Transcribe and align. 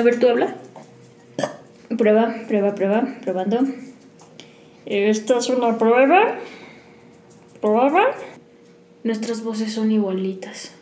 A 0.00 0.02
ver, 0.02 0.18
tú 0.18 0.30
habla. 0.30 0.54
Prueba, 1.98 2.34
prueba, 2.48 2.74
prueba, 2.74 3.06
probando. 3.22 3.58
Esta 4.86 5.36
es 5.36 5.50
una 5.50 5.76
prueba. 5.76 6.38
Prueba. 7.60 8.04
Nuestras 9.04 9.44
voces 9.44 9.74
son 9.74 9.92
igualitas. 9.92 10.72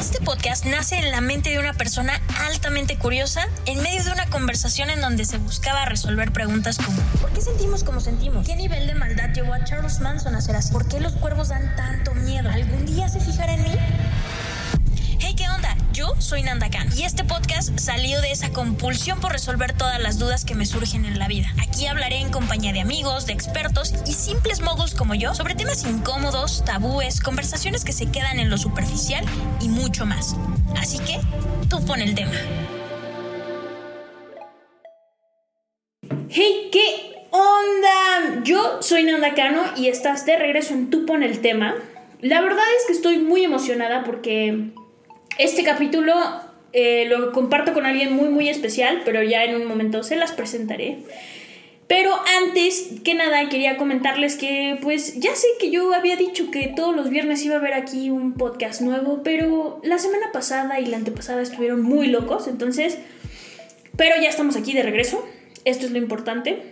Este 0.00 0.18
podcast 0.24 0.64
nace 0.66 0.96
en 0.96 1.12
la 1.12 1.20
mente 1.20 1.50
de 1.50 1.60
una 1.60 1.74
persona 1.74 2.20
altamente 2.48 2.98
curiosa 2.98 3.48
en 3.66 3.80
medio 3.80 4.02
de 4.02 4.10
una 4.10 4.28
conversación 4.30 4.90
en 4.90 5.00
donde 5.00 5.24
se 5.24 5.38
buscaba 5.38 5.84
resolver 5.84 6.32
preguntas 6.32 6.78
como 6.78 7.00
¿por 7.20 7.32
qué 7.32 7.40
sentimos 7.40 7.84
como 7.84 8.00
sentimos? 8.00 8.44
¿Qué 8.46 8.56
nivel 8.56 8.88
de 8.88 8.94
maldad 8.94 9.32
llevó 9.32 9.54
a 9.54 9.62
Charles 9.62 10.00
Manson 10.00 10.34
a 10.34 10.40
ser 10.40 10.56
así? 10.56 10.72
¿Por 10.72 10.88
qué 10.88 10.98
los 10.98 11.12
cuervos 11.12 11.50
dan 11.50 11.74
tanto 11.76 12.14
miedo? 12.14 12.50
¿Algún 12.50 12.84
día 12.84 13.08
se 13.08 13.20
fijará 13.20 13.54
en 13.54 13.62
mí? 13.62 13.70
Yo 15.94 16.12
soy 16.18 16.42
Nanda 16.42 16.70
Khan 16.70 16.88
y 16.96 17.04
este 17.04 17.22
podcast 17.22 17.78
salió 17.78 18.20
de 18.20 18.32
esa 18.32 18.50
compulsión 18.50 19.20
por 19.20 19.30
resolver 19.30 19.74
todas 19.74 20.02
las 20.02 20.18
dudas 20.18 20.44
que 20.44 20.56
me 20.56 20.66
surgen 20.66 21.04
en 21.04 21.20
la 21.20 21.28
vida. 21.28 21.46
Aquí 21.62 21.86
hablaré 21.86 22.16
en 22.16 22.32
compañía 22.32 22.72
de 22.72 22.80
amigos, 22.80 23.26
de 23.26 23.32
expertos 23.32 23.94
y 24.04 24.12
simples 24.12 24.60
moguls 24.60 24.92
como 24.92 25.14
yo 25.14 25.36
sobre 25.36 25.54
temas 25.54 25.86
incómodos, 25.86 26.64
tabúes, 26.64 27.20
conversaciones 27.20 27.84
que 27.84 27.92
se 27.92 28.10
quedan 28.10 28.40
en 28.40 28.50
lo 28.50 28.58
superficial 28.58 29.24
y 29.60 29.68
mucho 29.68 30.04
más. 30.04 30.34
Así 30.76 30.98
que, 30.98 31.20
tú 31.70 31.84
pon 31.86 32.00
el 32.00 32.16
tema. 32.16 32.32
Hey, 36.28 36.70
¿qué 36.72 37.28
onda? 37.30 38.42
Yo 38.42 38.82
soy 38.82 39.04
Nanda 39.04 39.34
Cano 39.34 39.62
y 39.76 39.86
estás 39.86 40.26
de 40.26 40.36
regreso 40.38 40.74
en 40.74 40.90
Tú 40.90 41.06
pon 41.06 41.22
el 41.22 41.40
tema. 41.40 41.76
La 42.20 42.40
verdad 42.40 42.64
es 42.80 42.86
que 42.88 42.94
estoy 42.94 43.18
muy 43.18 43.44
emocionada 43.44 44.02
porque 44.02 44.72
este 45.38 45.64
capítulo 45.64 46.14
eh, 46.72 47.06
lo 47.08 47.32
comparto 47.32 47.72
con 47.72 47.86
alguien 47.86 48.12
muy 48.12 48.28
muy 48.28 48.48
especial, 48.48 49.02
pero 49.04 49.22
ya 49.22 49.44
en 49.44 49.54
un 49.56 49.66
momento 49.66 50.02
se 50.02 50.16
las 50.16 50.32
presentaré. 50.32 50.98
Pero 51.86 52.12
antes 52.42 52.92
que 53.04 53.14
nada 53.14 53.48
quería 53.48 53.76
comentarles 53.76 54.36
que 54.36 54.78
pues 54.80 55.20
ya 55.20 55.34
sé 55.34 55.46
que 55.60 55.70
yo 55.70 55.92
había 55.92 56.16
dicho 56.16 56.50
que 56.50 56.72
todos 56.74 56.96
los 56.96 57.10
viernes 57.10 57.44
iba 57.44 57.56
a 57.56 57.58
haber 57.58 57.74
aquí 57.74 58.10
un 58.10 58.34
podcast 58.34 58.80
nuevo, 58.80 59.22
pero 59.22 59.80
la 59.84 59.98
semana 59.98 60.32
pasada 60.32 60.80
y 60.80 60.86
la 60.86 60.96
antepasada 60.96 61.42
estuvieron 61.42 61.82
muy 61.82 62.08
locos, 62.08 62.48
entonces... 62.48 62.98
Pero 63.96 64.16
ya 64.20 64.28
estamos 64.28 64.56
aquí 64.56 64.72
de 64.72 64.82
regreso, 64.82 65.24
esto 65.64 65.86
es 65.86 65.92
lo 65.92 65.98
importante, 65.98 66.62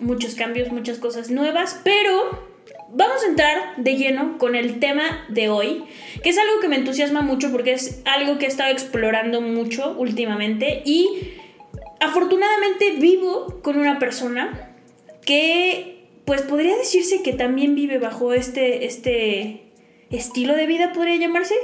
muchos 0.00 0.34
cambios, 0.34 0.72
muchas 0.72 0.98
cosas 0.98 1.30
nuevas, 1.30 1.80
pero 1.84 2.53
vamos 2.90 3.22
a 3.24 3.28
entrar 3.28 3.76
de 3.76 3.96
lleno 3.96 4.38
con 4.38 4.54
el 4.54 4.78
tema 4.80 5.24
de 5.28 5.48
hoy, 5.48 5.84
que 6.22 6.30
es 6.30 6.38
algo 6.38 6.60
que 6.60 6.68
me 6.68 6.76
entusiasma 6.76 7.22
mucho 7.22 7.50
porque 7.50 7.72
es 7.72 8.02
algo 8.04 8.38
que 8.38 8.46
he 8.46 8.48
estado 8.48 8.70
explorando 8.70 9.40
mucho 9.40 9.94
últimamente 9.98 10.82
y 10.84 11.34
afortunadamente 12.00 12.92
vivo 12.92 13.60
con 13.62 13.78
una 13.78 13.98
persona 13.98 14.70
que 15.24 16.06
pues 16.24 16.42
podría 16.42 16.76
decirse 16.76 17.22
que 17.22 17.32
también 17.32 17.74
vive 17.74 17.98
bajo 17.98 18.32
este, 18.32 18.86
este 18.86 19.64
estilo 20.10 20.54
de 20.54 20.66
vida, 20.66 20.92
podría 20.92 21.16
llamarse. 21.16 21.54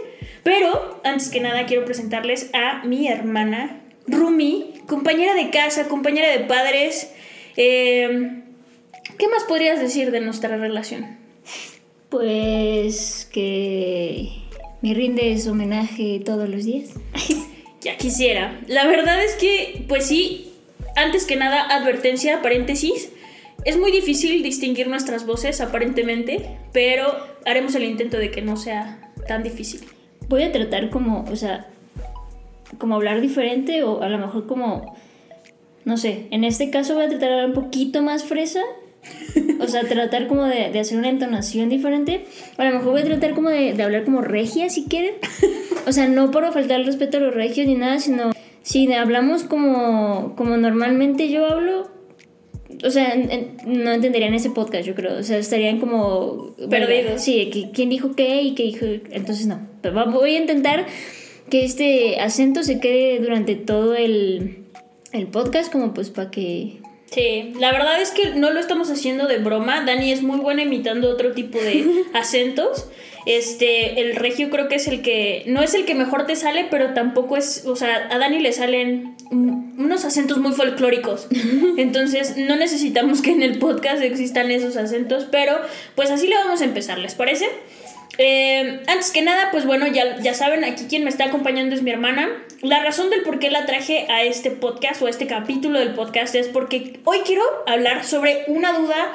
Pero 0.42 1.00
antes 1.04 1.30
que 1.30 1.40
nada 1.40 1.66
quiero 1.66 1.84
presentarles 1.84 2.50
a 2.52 2.84
mi 2.84 3.08
hermana 3.08 3.80
Rumi, 4.06 4.74
compañera 4.86 5.34
de 5.34 5.50
casa, 5.50 5.88
compañera 5.88 6.28
de 6.28 6.40
padres. 6.40 7.12
Eh, 7.56 8.42
¿Qué 9.18 9.28
más 9.28 9.44
podrías 9.44 9.80
decir 9.80 10.10
de 10.10 10.20
nuestra 10.20 10.56
relación? 10.56 11.18
Pues 12.08 13.28
que 13.32 14.30
me 14.82 14.94
rindes 14.94 15.46
homenaje 15.46 16.20
todos 16.24 16.48
los 16.48 16.64
días. 16.64 16.90
ya 17.80 17.96
quisiera. 17.96 18.60
La 18.66 18.86
verdad 18.86 19.22
es 19.22 19.34
que, 19.34 19.84
pues 19.88 20.06
sí, 20.06 20.52
antes 20.96 21.26
que 21.26 21.36
nada, 21.36 21.62
advertencia, 21.62 22.42
paréntesis. 22.42 23.10
Es 23.64 23.78
muy 23.78 23.92
difícil 23.92 24.42
distinguir 24.42 24.88
nuestras 24.88 25.26
voces, 25.26 25.60
aparentemente, 25.60 26.56
pero 26.72 27.04
haremos 27.44 27.74
el 27.74 27.84
intento 27.84 28.16
de 28.16 28.30
que 28.30 28.40
no 28.40 28.56
sea 28.56 29.12
tan 29.28 29.42
difícil. 29.42 29.82
Voy 30.28 30.44
a 30.44 30.52
tratar 30.52 30.88
como, 30.90 31.24
o 31.30 31.36
sea, 31.36 31.68
como 32.78 32.94
hablar 32.94 33.20
diferente 33.20 33.82
o 33.82 34.02
a 34.02 34.08
lo 34.08 34.18
mejor 34.18 34.46
como, 34.46 34.96
no 35.84 35.96
sé, 35.96 36.26
en 36.30 36.44
este 36.44 36.70
caso 36.70 36.94
voy 36.94 37.04
a 37.04 37.08
tratar 37.08 37.28
de 37.28 37.34
hablar 37.34 37.48
un 37.48 37.64
poquito 37.64 38.02
más 38.02 38.24
fresa 38.24 38.62
o 39.60 39.66
sea, 39.66 39.82
tratar 39.84 40.26
como 40.26 40.44
de, 40.44 40.78
hacer 40.78 40.98
una 40.98 41.08
entonación 41.08 41.68
diferente. 41.68 42.24
A 42.56 42.64
lo 42.64 42.78
mejor 42.78 42.92
voy 42.92 43.02
a 43.02 43.04
tratar 43.04 43.34
como 43.34 43.48
de, 43.50 43.80
hablar 43.82 44.04
como 44.04 44.20
regia, 44.20 44.68
si 44.70 44.84
quieren. 44.84 45.14
O 45.86 45.92
sea, 45.92 46.06
no 46.08 46.30
por 46.30 46.44
faltar 46.52 46.80
el 46.80 46.86
respeto 46.86 47.16
a 47.16 47.20
los 47.20 47.34
regios 47.34 47.66
ni 47.66 47.74
nada, 47.74 47.98
sino 47.98 48.32
si 48.62 48.92
hablamos 48.92 49.44
como, 49.44 50.34
como 50.36 50.56
normalmente 50.56 51.30
yo 51.30 51.46
hablo, 51.46 51.90
o 52.84 52.90
sea, 52.90 53.14
no 53.66 53.90
entenderían 53.92 54.34
ese 54.34 54.50
podcast, 54.50 54.84
yo 54.86 54.94
creo. 54.94 55.18
O 55.18 55.22
sea, 55.22 55.38
estarían 55.38 55.80
como 55.80 56.54
perdidos. 56.68 57.22
Sí, 57.22 57.70
quién 57.72 57.88
dijo 57.88 58.14
qué 58.14 58.42
y 58.42 58.54
qué 58.54 58.64
dijo. 58.64 58.86
Entonces, 59.10 59.46
no. 59.46 59.60
voy 60.12 60.36
a 60.36 60.38
intentar 60.38 60.86
que 61.48 61.64
este 61.64 62.20
acento 62.20 62.62
se 62.62 62.78
quede 62.78 63.18
durante 63.18 63.56
todo 63.56 63.94
el, 63.94 64.64
el 65.12 65.26
podcast, 65.26 65.72
como 65.72 65.92
pues 65.92 66.10
para 66.10 66.30
que 66.30 66.79
Sí, 67.10 67.52
la 67.58 67.72
verdad 67.72 68.00
es 68.00 68.12
que 68.12 68.30
no 68.30 68.50
lo 68.50 68.60
estamos 68.60 68.88
haciendo 68.90 69.26
de 69.26 69.38
broma. 69.38 69.84
Dani 69.84 70.12
es 70.12 70.22
muy 70.22 70.38
buena 70.38 70.62
imitando 70.62 71.10
otro 71.10 71.32
tipo 71.32 71.58
de 71.58 72.04
acentos. 72.14 72.86
Este, 73.26 74.00
el 74.00 74.16
regio 74.16 74.48
creo 74.48 74.68
que 74.68 74.76
es 74.76 74.86
el 74.86 75.02
que 75.02 75.42
no 75.46 75.60
es 75.62 75.74
el 75.74 75.84
que 75.84 75.94
mejor 75.94 76.26
te 76.26 76.36
sale, 76.36 76.68
pero 76.70 76.94
tampoco 76.94 77.36
es, 77.36 77.66
o 77.66 77.76
sea, 77.76 78.08
a 78.10 78.18
Dani 78.18 78.38
le 78.38 78.52
salen 78.52 79.16
unos 79.30 80.04
acentos 80.04 80.38
muy 80.38 80.52
folclóricos. 80.52 81.26
Entonces, 81.76 82.36
no 82.36 82.56
necesitamos 82.56 83.22
que 83.22 83.32
en 83.32 83.42
el 83.42 83.58
podcast 83.58 84.02
existan 84.02 84.50
esos 84.50 84.76
acentos, 84.76 85.26
pero 85.30 85.58
pues 85.96 86.10
así 86.10 86.28
le 86.28 86.36
vamos 86.36 86.60
a 86.60 86.64
empezar, 86.64 86.98
¿les 86.98 87.14
parece? 87.14 87.46
Eh, 88.18 88.80
antes 88.86 89.10
que 89.10 89.22
nada, 89.22 89.50
pues 89.50 89.66
bueno, 89.66 89.86
ya, 89.88 90.18
ya 90.20 90.34
saben, 90.34 90.64
aquí 90.64 90.84
quien 90.88 91.04
me 91.04 91.10
está 91.10 91.24
acompañando 91.24 91.74
es 91.74 91.82
mi 91.82 91.90
hermana. 91.90 92.28
La 92.62 92.82
razón 92.82 93.08
del 93.08 93.22
por 93.22 93.38
qué 93.38 93.50
la 93.50 93.64
traje 93.64 94.04
a 94.10 94.22
este 94.22 94.50
podcast 94.50 95.00
o 95.00 95.06
a 95.06 95.10
este 95.10 95.26
capítulo 95.26 95.78
del 95.78 95.94
podcast 95.94 96.34
es 96.34 96.46
porque 96.48 97.00
hoy 97.04 97.20
quiero 97.24 97.42
hablar 97.66 98.04
sobre 98.04 98.44
una 98.48 98.78
duda 98.78 99.12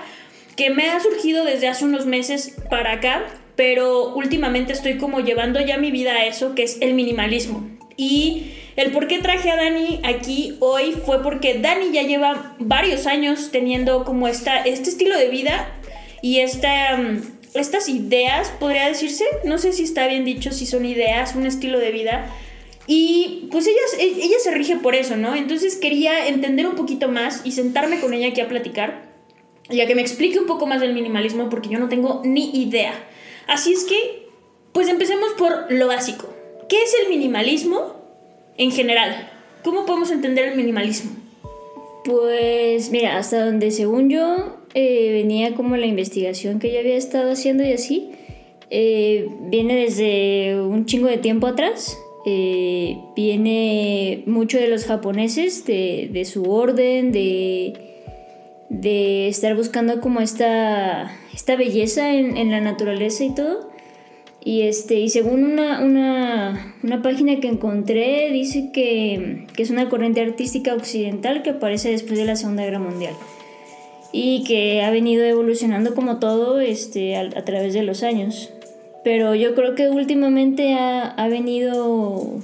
que 0.55 0.71
me 0.71 0.89
ha 0.89 0.99
surgido 0.99 1.45
desde 1.45 1.67
hace 1.67 1.85
unos 1.85 2.07
meses 2.07 2.55
para 2.71 2.93
acá, 2.93 3.23
pero 3.55 4.15
últimamente 4.15 4.73
estoy 4.73 4.97
como 4.97 5.19
llevando 5.19 5.61
ya 5.61 5.77
mi 5.77 5.91
vida 5.91 6.13
a 6.13 6.25
eso, 6.25 6.55
que 6.55 6.63
es 6.63 6.77
el 6.81 6.95
minimalismo. 6.95 7.69
Y 7.97 8.53
el 8.77 8.91
por 8.91 9.07
qué 9.07 9.19
traje 9.19 9.51
a 9.51 9.57
Dani 9.57 10.01
aquí 10.03 10.57
hoy 10.59 10.93
fue 11.05 11.21
porque 11.21 11.59
Dani 11.59 11.91
ya 11.91 12.01
lleva 12.01 12.55
varios 12.57 13.05
años 13.05 13.51
teniendo 13.51 14.05
como 14.05 14.27
esta, 14.27 14.57
este 14.63 14.89
estilo 14.89 15.15
de 15.17 15.29
vida 15.29 15.69
y 16.23 16.39
esta... 16.39 16.97
Mm, 16.97 17.35
estas 17.53 17.87
ideas, 17.87 18.51
podría 18.59 18.85
decirse, 18.87 19.23
no 19.45 19.57
sé 19.57 19.71
si 19.71 19.83
está 19.83 20.07
bien 20.07 20.25
dicho, 20.25 20.51
si 20.51 20.65
son 20.65 20.85
ideas, 20.85 21.35
un 21.35 21.45
estilo 21.45 21.79
de 21.79 21.91
vida. 21.91 22.29
Y 22.87 23.47
pues 23.51 23.67
ella, 23.67 23.79
ella 23.99 24.37
se 24.39 24.51
rige 24.51 24.75
por 24.75 24.95
eso, 24.95 25.15
¿no? 25.17 25.35
Entonces 25.35 25.75
quería 25.75 26.27
entender 26.27 26.67
un 26.67 26.75
poquito 26.75 27.07
más 27.07 27.41
y 27.43 27.51
sentarme 27.51 27.99
con 27.99 28.13
ella 28.13 28.27
aquí 28.27 28.41
a 28.41 28.47
platicar, 28.47 29.09
ya 29.69 29.87
que 29.87 29.95
me 29.95 30.01
explique 30.01 30.37
un 30.37 30.45
poco 30.45 30.67
más 30.67 30.81
del 30.81 30.93
minimalismo, 30.93 31.49
porque 31.49 31.69
yo 31.69 31.79
no 31.79 31.89
tengo 31.89 32.21
ni 32.23 32.51
idea. 32.61 32.93
Así 33.47 33.73
es 33.73 33.85
que, 33.85 34.27
pues 34.71 34.87
empecemos 34.87 35.31
por 35.37 35.71
lo 35.71 35.87
básico. 35.87 36.31
¿Qué 36.69 36.81
es 36.81 36.95
el 37.03 37.09
minimalismo 37.09 37.95
en 38.57 38.71
general? 38.71 39.31
¿Cómo 39.63 39.85
podemos 39.85 40.11
entender 40.11 40.49
el 40.49 40.57
minimalismo? 40.57 41.11
Pues 42.03 42.91
mira, 42.91 43.17
hasta 43.17 43.43
donde 43.43 43.71
según 43.71 44.09
yo 44.09 44.57
eh, 44.75 45.11
venía 45.11 45.55
como 45.55 45.75
la 45.75 45.87
investigación 45.87 46.59
que 46.59 46.71
yo 46.71 46.79
había 46.79 46.97
estado 46.97 47.31
haciendo 47.31 47.63
y 47.63 47.73
así, 47.73 48.11
eh, 48.69 49.27
viene 49.41 49.75
desde 49.75 50.59
un 50.61 50.85
chingo 50.85 51.07
de 51.07 51.17
tiempo 51.17 51.47
atrás. 51.47 51.97
Eh, 52.27 52.97
viene 53.15 54.23
mucho 54.25 54.57
de 54.57 54.67
los 54.67 54.85
japoneses, 54.85 55.63
de, 55.65 56.25
su 56.25 56.51
orden, 56.51 57.11
de, 57.11 57.73
estar 59.27 59.55
buscando 59.55 60.01
como 60.01 60.21
esta, 60.21 61.15
esta 61.35 61.55
belleza 61.55 62.15
en, 62.15 62.49
la 62.49 62.61
naturaleza 62.61 63.23
y 63.23 63.35
todo. 63.35 63.69
Y, 64.43 64.63
este, 64.63 64.95
y 64.95 65.09
según 65.09 65.43
una, 65.43 65.83
una, 65.83 67.01
página 67.03 67.39
que 67.39 67.47
encontré, 67.47 68.31
dice 68.31 68.71
que, 68.71 69.45
es 69.57 69.69
una 69.69 69.87
corriente 69.87 70.21
artística 70.21 70.73
occidental 70.73 71.43
que 71.43 71.51
aparece 71.51 71.91
después 71.91 72.17
de 72.17 72.25
la 72.25 72.35
Segunda 72.35 72.63
Guerra 72.63 72.79
Mundial 72.79 73.13
y 74.11 74.43
que 74.45 74.81
ha 74.81 74.89
venido 74.89 75.25
evolucionando 75.25 75.93
como 75.93 76.19
todo 76.19 76.59
este, 76.59 77.17
a 77.17 77.45
través 77.45 77.73
de 77.75 77.83
los 77.83 78.01
años. 78.01 78.54
Pero 79.05 79.35
yo 79.35 79.53
creo 79.53 79.75
que 79.75 79.87
últimamente 79.87 80.73
ha, 80.73 81.07
ha 81.07 81.27
venido 81.29 82.41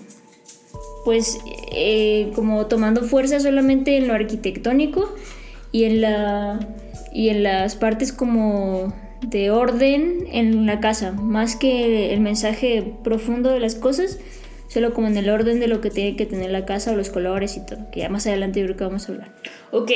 pues 1.03 1.39
eh, 1.71 2.31
como 2.35 2.67
tomando 2.67 3.01
fuerza 3.03 3.39
solamente 3.39 3.97
en 3.97 4.07
lo 4.07 4.13
arquitectónico 4.13 5.13
y 5.71 5.85
en, 5.85 6.01
la, 6.01 6.59
y 7.11 7.29
en 7.29 7.41
las 7.41 7.75
partes 7.75 8.13
como 8.13 8.93
de 9.21 9.49
orden 9.49 10.27
en 10.31 10.67
la 10.67 10.79
casa, 10.79 11.11
más 11.11 11.55
que 11.55 12.13
el 12.13 12.19
mensaje 12.19 12.93
profundo 13.03 13.49
de 13.49 13.59
las 13.59 13.73
cosas, 13.73 14.19
solo 14.67 14.93
como 14.93 15.07
en 15.07 15.17
el 15.17 15.29
orden 15.29 15.59
de 15.59 15.67
lo 15.67 15.81
que 15.81 15.89
tiene 15.89 16.15
que 16.15 16.27
tener 16.27 16.51
la 16.51 16.65
casa 16.65 16.91
o 16.91 16.95
los 16.95 17.09
colores 17.09 17.57
y 17.57 17.65
todo, 17.65 17.89
que 17.91 18.01
ya 18.01 18.09
más 18.09 18.27
adelante 18.27 18.59
yo 18.59 18.67
creo 18.67 18.77
que 18.77 18.83
vamos 18.83 19.09
a 19.09 19.13
hablar. 19.13 19.33
Ok, 19.71 19.91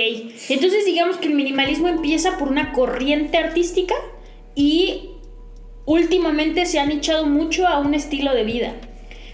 entonces 0.49 0.85
digamos 0.85 1.17
que 1.17 1.27
el 1.27 1.35
minimalismo 1.35 1.87
empieza 1.87 2.37
por 2.37 2.47
una 2.47 2.71
corriente 2.73 3.37
artística 3.37 3.93
y 4.55 5.14
últimamente 5.85 6.65
se 6.65 6.79
han 6.79 6.91
echado 6.91 7.25
mucho 7.25 7.67
a 7.67 7.79
un 7.79 7.93
estilo 7.93 8.33
de 8.33 8.43
vida. 8.43 8.73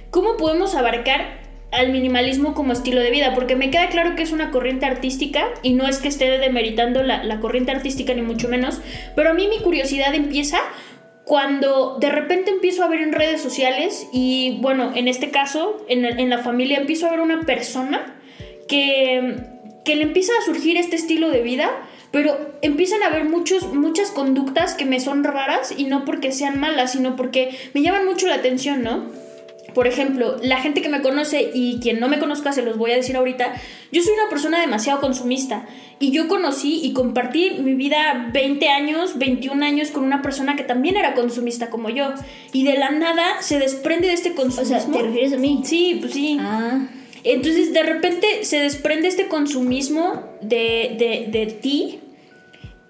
¿Cómo 0.09 0.38
podemos 0.38 0.75
abarcar 0.75 1.39
al 1.71 1.92
minimalismo 1.92 2.53
como 2.53 2.74
estilo 2.74 3.00
de 3.01 3.12
vida? 3.12 3.33
Porque 3.33 3.56
me 3.56 3.69
queda 3.69 3.88
claro 3.89 4.15
que 4.15 4.24
es 4.24 4.31
una 4.31 4.51
corriente 4.51 4.86
artística 4.86 5.48
y 5.63 5.74
no 5.74 5.88
es 5.88 6.00
que 6.00 6.09
esté 6.09 6.38
demeritando 6.38 7.01
la, 7.03 7.39
corriente 7.39 7.71
artística 7.71 8.13
ni 8.13 8.21
mucho 8.21 8.50
menos, 8.50 8.81
pero 9.15 9.30
a 9.30 9.33
mí 9.33 9.48
mi 9.48 9.59
curiosidad 9.59 10.13
empieza 10.13 10.59
cuando 11.24 11.98
de 12.00 12.09
repente 12.09 12.51
empiezo 12.51 12.83
a 12.83 12.89
ver 12.89 13.00
en 13.01 13.13
redes 13.13 13.42
sociales 13.42 14.07
y 14.12 14.57
bueno, 14.59 14.92
en 14.95 15.07
este 15.07 15.30
caso, 15.30 15.86
en, 15.88 16.03
en 16.03 16.30
la 16.30 16.39
familia 16.39 16.80
empiezo 16.80 17.07
a 17.07 17.12
ver 17.12 17.21
una 17.21 17.42
persona 17.42 18.18
que, 18.68 19.38
que 19.86 19.95
le 19.95 20.03
empieza 20.03 20.33
a 20.42 20.45
surgir 20.45 20.75
este 20.77 20.98
estilo 20.98 21.30
de 21.30 21.42
vida 21.42 21.71
pero 22.12 22.38
empiezan 22.62 23.04
a 23.04 23.08
haber 23.08 23.25
muchos, 23.25 23.74
muchas 23.74 24.12
conductas 24.12 24.74
que 24.74 24.86
me 24.86 25.00
son 25.00 25.24
raras 25.24 25.74
y 25.75 25.86
no 25.86 26.06
porque 26.06 26.31
sean 26.31 26.60
malas, 26.60 26.92
sino 26.92 27.16
porque 27.16 27.58
me 27.74 27.81
llaman 27.81 28.06
mucho 28.06 28.28
la 28.28 28.36
atención, 28.36 28.84
¿no? 28.84 29.10
Por 29.74 29.88
ejemplo, 29.88 30.38
la 30.44 30.58
gente 30.58 30.81
que 30.81 30.90
me 30.90 31.02
conoce 31.02 31.50
y 31.54 31.80
quien 31.80 32.00
no 32.02 32.10
me 32.10 32.19
conozca, 32.19 32.52
se 32.52 32.62
los 32.62 32.78
voy 32.78 32.92
a 32.92 32.96
decir 32.96 33.16
ahorita, 33.16 33.54
yo 33.92 34.02
soy 34.02 34.13
una 34.13 34.30
persona 34.30 34.60
demasiado 34.60 35.00
consumista 35.00 35.66
y 35.98 36.12
yo 36.12 36.28
conocí 36.28 36.81
y 36.84 36.92
compartí 36.92 37.52
mi 37.52 37.75
vida 37.75 38.30
20 38.34 38.68
años, 38.68 39.18
21 39.18 39.63
años 39.63 39.92
con 39.92 40.04
una 40.04 40.22
persona 40.22 40.58
que 40.58 40.63
también 40.63 40.98
era 40.98 41.13
consumista 41.13 41.69
como 41.69 41.90
yo 41.90 42.13
y 42.52 42.66
de 42.66 42.78
la 42.78 42.92
nada 42.92 43.42
se 43.42 43.60
desprende 43.60 44.08
de 44.08 44.13
este 44.13 44.34
consumismo. 44.34 44.78
O 44.78 44.81
sea, 44.81 44.92
¿te 44.92 45.02
refieres 45.02 45.34
a 45.34 45.38
mí? 45.38 45.62
Sí, 45.63 46.00
pues 46.02 46.13
sí. 46.13 46.38
Ah. 46.42 46.81
Entonces 47.24 47.74
de 47.74 47.84
repente 47.84 48.44
se 48.44 48.60
desprende 48.60 49.08
este 49.08 49.28
consumismo 49.28 50.24
de, 50.42 50.96
de, 50.98 51.28
de 51.32 51.46
ti 51.48 52.00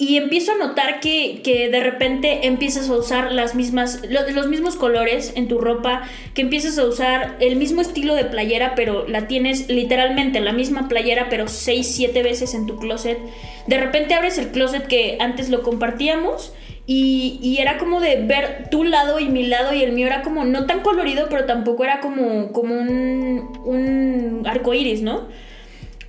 y 0.01 0.17
empiezo 0.17 0.53
a 0.53 0.57
notar 0.57 0.99
que, 0.99 1.41
que, 1.43 1.69
de 1.69 1.79
repente 1.79 2.47
empiezas 2.47 2.89
a 2.89 2.95
usar 2.95 3.31
las 3.31 3.53
mismas, 3.53 4.01
los, 4.09 4.31
los, 4.31 4.47
mismos 4.47 4.75
colores 4.75 5.33
en 5.35 5.47
tu 5.47 5.59
ropa, 5.59 6.01
que 6.33 6.41
empiezas 6.41 6.79
a 6.79 6.85
usar 6.85 7.35
el 7.39 7.55
mismo 7.55 7.81
estilo 7.81 8.15
de 8.15 8.25
playera, 8.25 8.73
pero 8.73 9.07
la 9.07 9.27
tienes 9.27 9.69
literalmente 9.69 10.39
la 10.39 10.53
misma 10.53 10.87
playera, 10.87 11.27
pero 11.29 11.47
6, 11.47 11.85
7 11.85 12.23
veces 12.23 12.55
en 12.55 12.65
tu 12.65 12.77
closet. 12.77 13.19
De 13.67 13.77
repente 13.77 14.15
abres 14.15 14.39
el 14.39 14.47
closet 14.47 14.87
que 14.87 15.17
antes 15.19 15.49
lo 15.49 15.61
compartíamos 15.61 16.51
y, 16.87 17.39
y, 17.41 17.59
era 17.59 17.77
como 17.77 17.99
de 18.01 18.17
ver 18.23 18.69
tu 18.69 18.83
lado 18.83 19.19
y 19.19 19.29
mi 19.29 19.45
lado 19.45 19.73
y 19.73 19.83
el 19.83 19.91
mío 19.93 20.07
era 20.07 20.23
como 20.23 20.43
no 20.45 20.65
tan 20.65 20.81
colorido, 20.81 21.27
pero 21.29 21.45
tampoco 21.45 21.83
era 21.83 21.99
como, 21.99 22.51
como 22.51 22.75
un, 22.75 23.59
un 23.63 24.43
arco 24.45 24.73
iris, 24.73 25.01
¿no? 25.01 25.27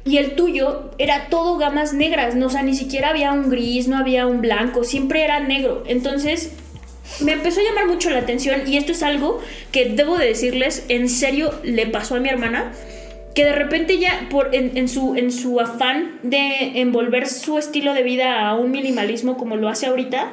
Y 0.04 0.16
el 0.16 0.34
tuyo 0.34 0.90
era 0.98 1.28
todo 1.28 1.58
gamas 1.58 1.92
negras, 1.92 2.34
no, 2.34 2.46
o 2.46 2.50
sea, 2.50 2.62
ni 2.62 2.74
siquiera 2.74 3.10
había 3.10 3.32
un 3.32 3.50
gris, 3.50 3.86
no 3.86 3.96
había 3.96 4.26
un 4.26 4.40
blanco, 4.40 4.82
siempre 4.82 5.22
era 5.22 5.38
negro. 5.38 5.84
Entonces 5.86 6.52
me 7.20 7.32
empezó 7.32 7.60
a 7.60 7.64
llamar 7.64 7.86
mucho 7.86 8.10
la 8.10 8.18
atención 8.18 8.62
y 8.66 8.76
esto 8.76 8.92
es 8.92 9.02
algo 9.02 9.40
que 9.70 9.86
debo 9.86 10.18
de 10.18 10.26
decirles, 10.26 10.86
en 10.88 11.08
serio 11.08 11.52
le 11.62 11.86
pasó 11.86 12.16
a 12.16 12.20
mi 12.20 12.28
hermana, 12.28 12.72
que 13.34 13.44
de 13.44 13.52
repente 13.52 13.98
ya 13.98 14.26
por, 14.30 14.54
en, 14.54 14.76
en, 14.76 14.88
su, 14.88 15.14
en 15.14 15.30
su 15.30 15.60
afán 15.60 16.18
de 16.22 16.80
envolver 16.80 17.28
su 17.28 17.58
estilo 17.58 17.94
de 17.94 18.02
vida 18.02 18.48
a 18.48 18.56
un 18.56 18.70
minimalismo 18.70 19.36
como 19.36 19.56
lo 19.56 19.68
hace 19.68 19.86
ahorita, 19.86 20.32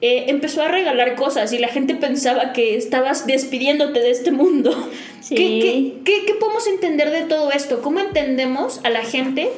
eh, 0.00 0.26
empezó 0.28 0.62
a 0.62 0.68
regalar 0.68 1.16
cosas 1.16 1.52
y 1.52 1.58
la 1.58 1.68
gente 1.68 1.94
pensaba 1.94 2.52
que 2.52 2.76
estabas 2.76 3.26
despidiéndote 3.26 4.00
de 4.00 4.10
este 4.10 4.30
mundo. 4.30 4.90
Sí. 5.20 5.34
¿Qué, 5.36 5.60
qué, 5.60 5.92
qué, 6.04 6.26
qué 6.26 6.34
podemos 6.34 6.66
entender 6.66 7.10
de 7.10 7.22
todo 7.22 7.50
esto? 7.50 7.82
¿Cómo 7.82 8.00
entendemos 8.00 8.80
a 8.84 8.90
la 8.90 9.02
gente 9.02 9.50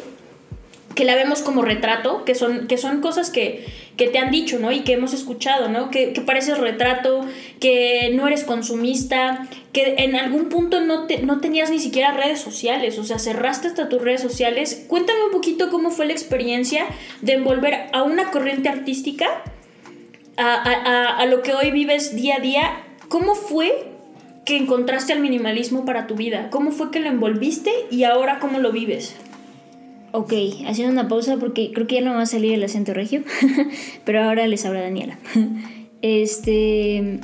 que 0.94 1.04
la 1.04 1.14
vemos 1.14 1.40
como 1.40 1.62
retrato, 1.62 2.24
que 2.24 2.34
son, 2.34 2.66
que 2.66 2.76
son 2.76 3.00
cosas 3.00 3.30
que, 3.30 3.64
que 3.96 4.08
te 4.08 4.18
han 4.18 4.30
dicho, 4.30 4.58
¿no? 4.58 4.72
Y 4.72 4.80
que 4.80 4.92
hemos 4.92 5.14
escuchado, 5.14 5.68
¿no? 5.68 5.90
Que, 5.90 6.12
que, 6.12 6.20
pareces 6.20 6.58
retrato, 6.58 7.24
que 7.60 8.10
no 8.14 8.26
eres 8.26 8.44
consumista, 8.44 9.48
que 9.72 9.94
en 9.98 10.16
algún 10.16 10.48
punto 10.48 10.80
no, 10.80 11.06
te, 11.06 11.22
no 11.22 11.40
tenías 11.40 11.70
ni 11.70 11.78
siquiera 11.78 12.12
redes 12.12 12.40
sociales, 12.40 12.98
o 12.98 13.04
sea, 13.04 13.18
cerraste 13.18 13.68
hasta 13.68 13.88
tus 13.88 14.02
redes 14.02 14.20
sociales. 14.20 14.84
Cuéntame 14.88 15.24
un 15.24 15.30
poquito 15.30 15.70
cómo 15.70 15.90
fue 15.90 16.06
la 16.06 16.12
experiencia 16.12 16.86
de 17.22 17.34
envolver 17.34 17.86
a 17.92 18.02
una 18.02 18.30
corriente 18.30 18.68
artística 18.68 19.42
a, 20.40 20.54
a, 20.54 21.18
a, 21.18 21.26
lo 21.26 21.42
que 21.42 21.54
hoy 21.54 21.70
vives 21.70 22.16
día 22.16 22.36
a 22.36 22.40
día, 22.40 22.82
¿cómo 23.08 23.34
fue 23.34 23.90
que 24.44 24.56
encontraste 24.56 25.12
al 25.12 25.20
minimalismo 25.20 25.84
para 25.84 26.06
tu 26.06 26.14
vida? 26.14 26.48
¿Cómo 26.50 26.70
fue 26.70 26.90
que 26.90 27.00
lo 27.00 27.08
envolviste 27.08 27.70
y 27.90 28.04
ahora 28.04 28.38
cómo 28.38 28.58
lo 28.58 28.72
vives? 28.72 29.14
Ok, 30.12 30.32
haciendo 30.66 30.92
una 30.92 31.08
pausa 31.08 31.36
porque 31.36 31.70
creo 31.72 31.86
que 31.86 31.96
ya 31.96 32.00
no 32.00 32.14
va 32.14 32.22
a 32.22 32.26
salir 32.26 32.54
el 32.54 32.64
acento 32.64 32.94
regio, 32.94 33.22
pero 34.04 34.22
ahora 34.22 34.46
les 34.46 34.64
habla 34.64 34.80
Daniela. 34.80 35.18
Este, 36.02 37.20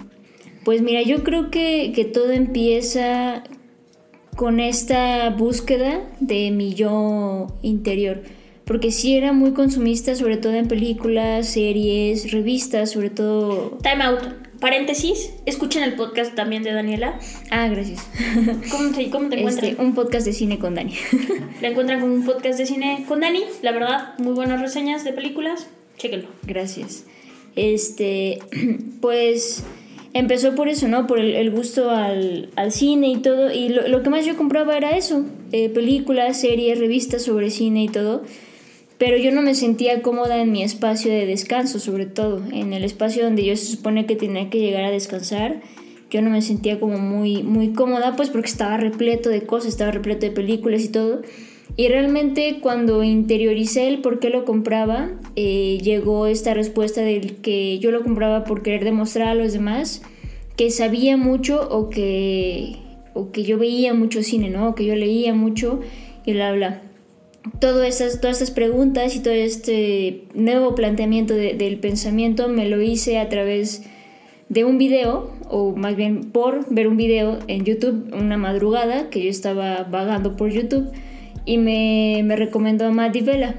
pues 0.66 0.82
mira, 0.82 1.00
yo 1.00 1.24
creo 1.24 1.50
que, 1.50 1.92
que 1.94 2.04
todo 2.04 2.32
empieza 2.32 3.42
con 4.36 4.60
esta 4.60 5.30
búsqueda 5.30 6.02
de 6.20 6.50
mi 6.50 6.74
yo 6.74 7.46
interior 7.62 8.20
porque 8.66 8.90
sí 8.90 9.16
era 9.16 9.32
muy 9.32 9.52
consumista, 9.52 10.16
sobre 10.16 10.36
todo 10.36 10.54
en 10.54 10.66
películas, 10.66 11.48
series, 11.48 12.32
revistas, 12.32 12.90
sobre 12.90 13.10
todo... 13.10 13.78
Time 13.80 14.02
out. 14.02 14.20
Paréntesis, 14.58 15.34
escuchen 15.44 15.84
el 15.84 15.94
podcast 15.94 16.34
también 16.34 16.64
de 16.64 16.72
Daniela. 16.72 17.16
Ah, 17.52 17.68
gracias. 17.68 18.04
¿Cómo 18.70 18.90
te, 18.90 19.08
cómo 19.10 19.28
te 19.28 19.38
encuentran? 19.38 19.70
Este, 19.70 19.82
un 19.82 19.94
podcast 19.94 20.26
de 20.26 20.32
cine 20.32 20.58
con 20.58 20.74
Dani. 20.74 20.94
La 21.60 21.68
encuentran 21.68 22.00
con 22.00 22.10
un 22.10 22.24
podcast 22.24 22.58
de 22.58 22.66
cine 22.66 23.04
con 23.06 23.20
Dani, 23.20 23.44
la 23.62 23.70
verdad, 23.70 24.18
muy 24.18 24.32
buenas 24.32 24.60
reseñas 24.60 25.04
de 25.04 25.12
películas. 25.12 25.68
Chéquenlo. 25.96 26.26
Gracias. 26.42 27.04
Este, 27.54 28.40
pues 29.00 29.62
empezó 30.12 30.56
por 30.56 30.68
eso, 30.68 30.88
¿no? 30.88 31.06
Por 31.06 31.20
el, 31.20 31.36
el 31.36 31.52
gusto 31.52 31.90
al, 31.90 32.50
al, 32.56 32.72
cine 32.72 33.10
y 33.10 33.18
todo. 33.18 33.52
Y 33.52 33.68
lo, 33.68 33.86
lo, 33.86 34.02
que 34.02 34.10
más 34.10 34.26
yo 34.26 34.36
compraba 34.36 34.76
era 34.76 34.96
eso: 34.96 35.24
eh, 35.52 35.68
películas, 35.68 36.40
series, 36.40 36.80
revistas 36.80 37.22
sobre 37.22 37.50
cine 37.50 37.84
y 37.84 37.88
todo 37.88 38.24
pero 38.98 39.18
yo 39.18 39.30
no 39.30 39.42
me 39.42 39.54
sentía 39.54 40.00
cómoda 40.00 40.40
en 40.40 40.52
mi 40.52 40.62
espacio 40.62 41.12
de 41.12 41.26
descanso, 41.26 41.78
sobre 41.78 42.06
todo, 42.06 42.42
en 42.50 42.72
el 42.72 42.82
espacio 42.82 43.24
donde 43.24 43.44
yo 43.44 43.56
se 43.56 43.66
supone 43.66 44.06
que 44.06 44.16
tenía 44.16 44.48
que 44.48 44.58
llegar 44.58 44.84
a 44.84 44.90
descansar. 44.90 45.60
Yo 46.10 46.22
no 46.22 46.30
me 46.30 46.40
sentía 46.40 46.80
como 46.80 46.98
muy, 46.98 47.42
muy 47.42 47.72
cómoda, 47.72 48.16
pues 48.16 48.30
porque 48.30 48.48
estaba 48.48 48.78
repleto 48.78 49.28
de 49.28 49.42
cosas, 49.42 49.68
estaba 49.68 49.90
repleto 49.90 50.24
de 50.24 50.32
películas 50.32 50.82
y 50.82 50.88
todo. 50.88 51.20
Y 51.76 51.88
realmente 51.88 52.58
cuando 52.62 53.02
interioricé 53.02 53.88
el 53.88 54.00
por 54.00 54.18
qué 54.18 54.30
lo 54.30 54.46
compraba, 54.46 55.10
eh, 55.34 55.78
llegó 55.82 56.26
esta 56.26 56.54
respuesta 56.54 57.02
del 57.02 57.36
que 57.36 57.78
yo 57.80 57.90
lo 57.90 58.02
compraba 58.02 58.44
por 58.44 58.62
querer 58.62 58.84
demostrar 58.84 59.28
a 59.28 59.34
los 59.34 59.52
demás 59.52 60.00
que 60.56 60.70
sabía 60.70 61.18
mucho 61.18 61.68
o 61.70 61.90
que, 61.90 62.76
o 63.12 63.30
que 63.30 63.42
yo 63.42 63.58
veía 63.58 63.92
mucho 63.92 64.22
cine, 64.22 64.48
¿no? 64.48 64.70
O 64.70 64.74
que 64.74 64.86
yo 64.86 64.94
leía 64.94 65.34
mucho 65.34 65.80
y 66.24 66.32
bla, 66.32 66.52
bla 66.52 66.85
todo 67.60 67.82
esas, 67.82 68.20
todas 68.20 68.40
estas 68.40 68.54
preguntas 68.54 69.14
y 69.16 69.20
todo 69.20 69.32
este 69.32 70.24
nuevo 70.34 70.74
planteamiento 70.74 71.34
de, 71.34 71.54
del 71.54 71.78
pensamiento 71.78 72.48
me 72.48 72.68
lo 72.68 72.80
hice 72.80 73.18
a 73.18 73.28
través 73.28 73.82
de 74.48 74.64
un 74.64 74.78
video, 74.78 75.32
o 75.48 75.74
más 75.74 75.96
bien 75.96 76.30
por 76.30 76.72
ver 76.72 76.86
un 76.86 76.96
video 76.96 77.38
en 77.48 77.64
YouTube 77.64 78.12
una 78.14 78.36
madrugada 78.36 79.10
que 79.10 79.22
yo 79.22 79.30
estaba 79.30 79.82
vagando 79.84 80.36
por 80.36 80.50
YouTube 80.50 80.88
y 81.44 81.58
me, 81.58 82.22
me 82.24 82.36
recomendó 82.36 82.86
a 82.86 82.90
Matt 82.90 83.16
Vela. 83.22 83.54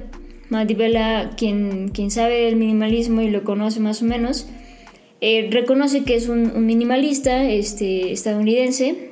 Matt 0.50 0.72
Vela, 0.78 1.32
quien, 1.36 1.90
quien 1.90 2.10
sabe 2.10 2.46
del 2.46 2.56
minimalismo 2.56 3.22
y 3.22 3.30
lo 3.30 3.44
conoce 3.44 3.80
más 3.80 4.02
o 4.02 4.06
menos, 4.06 4.48
eh, 5.20 5.50
reconoce 5.52 6.04
que 6.04 6.16
es 6.16 6.30
un, 6.30 6.52
un 6.56 6.66
minimalista 6.66 7.50
este, 7.50 8.12
estadounidense 8.12 9.07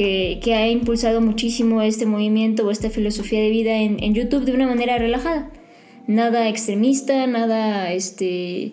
que, 0.00 0.40
que, 0.42 0.54
ha 0.54 0.66
impulsado 0.66 1.20
muchísimo 1.20 1.82
este 1.82 2.06
movimiento 2.06 2.66
o 2.66 2.70
esta 2.70 2.88
filosofía 2.88 3.38
de 3.42 3.50
vida 3.50 3.76
en, 3.76 4.02
en, 4.02 4.14
YouTube 4.14 4.46
de 4.46 4.52
una 4.52 4.66
manera 4.66 4.96
relajada. 4.96 5.50
Nada 6.06 6.48
extremista, 6.48 7.26
nada 7.26 7.92
este, 7.92 8.72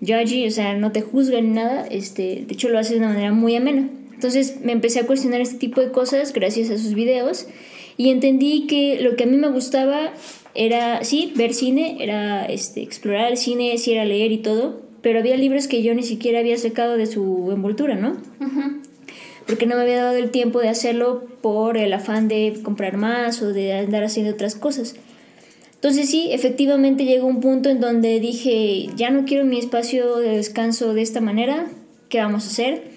judgy, 0.00 0.44
o 0.48 0.50
sea, 0.50 0.74
no 0.74 0.90
te 0.90 1.02
juzgan 1.02 1.54
nada. 1.54 1.86
Este, 1.86 2.42
de 2.44 2.54
hecho, 2.54 2.68
lo 2.68 2.80
hace 2.80 2.94
de 2.94 2.98
una 2.98 3.10
manera 3.10 3.30
muy 3.32 3.54
amena. 3.54 3.88
Entonces 4.12 4.60
me 4.60 4.72
empecé 4.72 4.98
a 4.98 5.06
cuestionar 5.06 5.40
este 5.40 5.58
tipo 5.58 5.80
de 5.80 5.92
cosas 5.92 6.32
gracias 6.32 6.70
a 6.70 6.78
sus 6.78 6.94
videos 6.94 7.46
y 7.96 8.10
entendí 8.10 8.66
que 8.66 9.00
lo 9.00 9.14
que 9.14 9.22
a 9.22 9.26
mí 9.28 9.36
me 9.36 9.48
gustaba 9.48 10.14
era, 10.56 11.04
sí, 11.04 11.32
ver 11.36 11.54
cine, 11.54 11.98
era 12.00 12.44
este, 12.46 12.82
explorar 12.82 13.30
el 13.30 13.38
cine, 13.38 13.78
sí 13.78 13.92
era 13.92 14.04
leer 14.04 14.32
y 14.32 14.38
todo, 14.38 14.82
pero 15.00 15.20
había 15.20 15.36
libros 15.36 15.68
que 15.68 15.84
yo 15.84 15.94
ni 15.94 16.02
siquiera 16.02 16.40
había 16.40 16.58
sacado 16.58 16.96
de 16.96 17.06
su 17.06 17.52
envoltura, 17.52 17.94
¿no? 17.94 18.16
Uh 18.40 18.46
-huh 18.46 18.85
porque 19.46 19.66
no 19.66 19.76
me 19.76 19.82
había 19.82 20.02
dado 20.02 20.16
el 20.16 20.30
tiempo 20.30 20.60
de 20.60 20.68
hacerlo 20.68 21.24
por 21.40 21.76
el 21.76 21.92
afán 21.92 22.28
de 22.28 22.58
comprar 22.62 22.96
más 22.96 23.42
o 23.42 23.52
de 23.52 23.74
andar 23.74 24.04
haciendo 24.04 24.32
otras 24.32 24.54
cosas. 24.54 24.96
Entonces 25.74 26.10
sí, 26.10 26.30
efectivamente 26.32 27.04
llegó 27.04 27.26
un 27.26 27.40
punto 27.40 27.68
en 27.68 27.80
donde 27.80 28.18
dije, 28.18 28.88
ya 28.96 29.10
no 29.10 29.24
quiero 29.24 29.44
mi 29.44 29.58
espacio 29.58 30.16
de 30.16 30.30
descanso 30.30 30.94
de 30.94 31.02
esta 31.02 31.20
manera, 31.20 31.66
¿qué 32.08 32.18
vamos 32.18 32.44
a 32.44 32.48
hacer? 32.48 32.96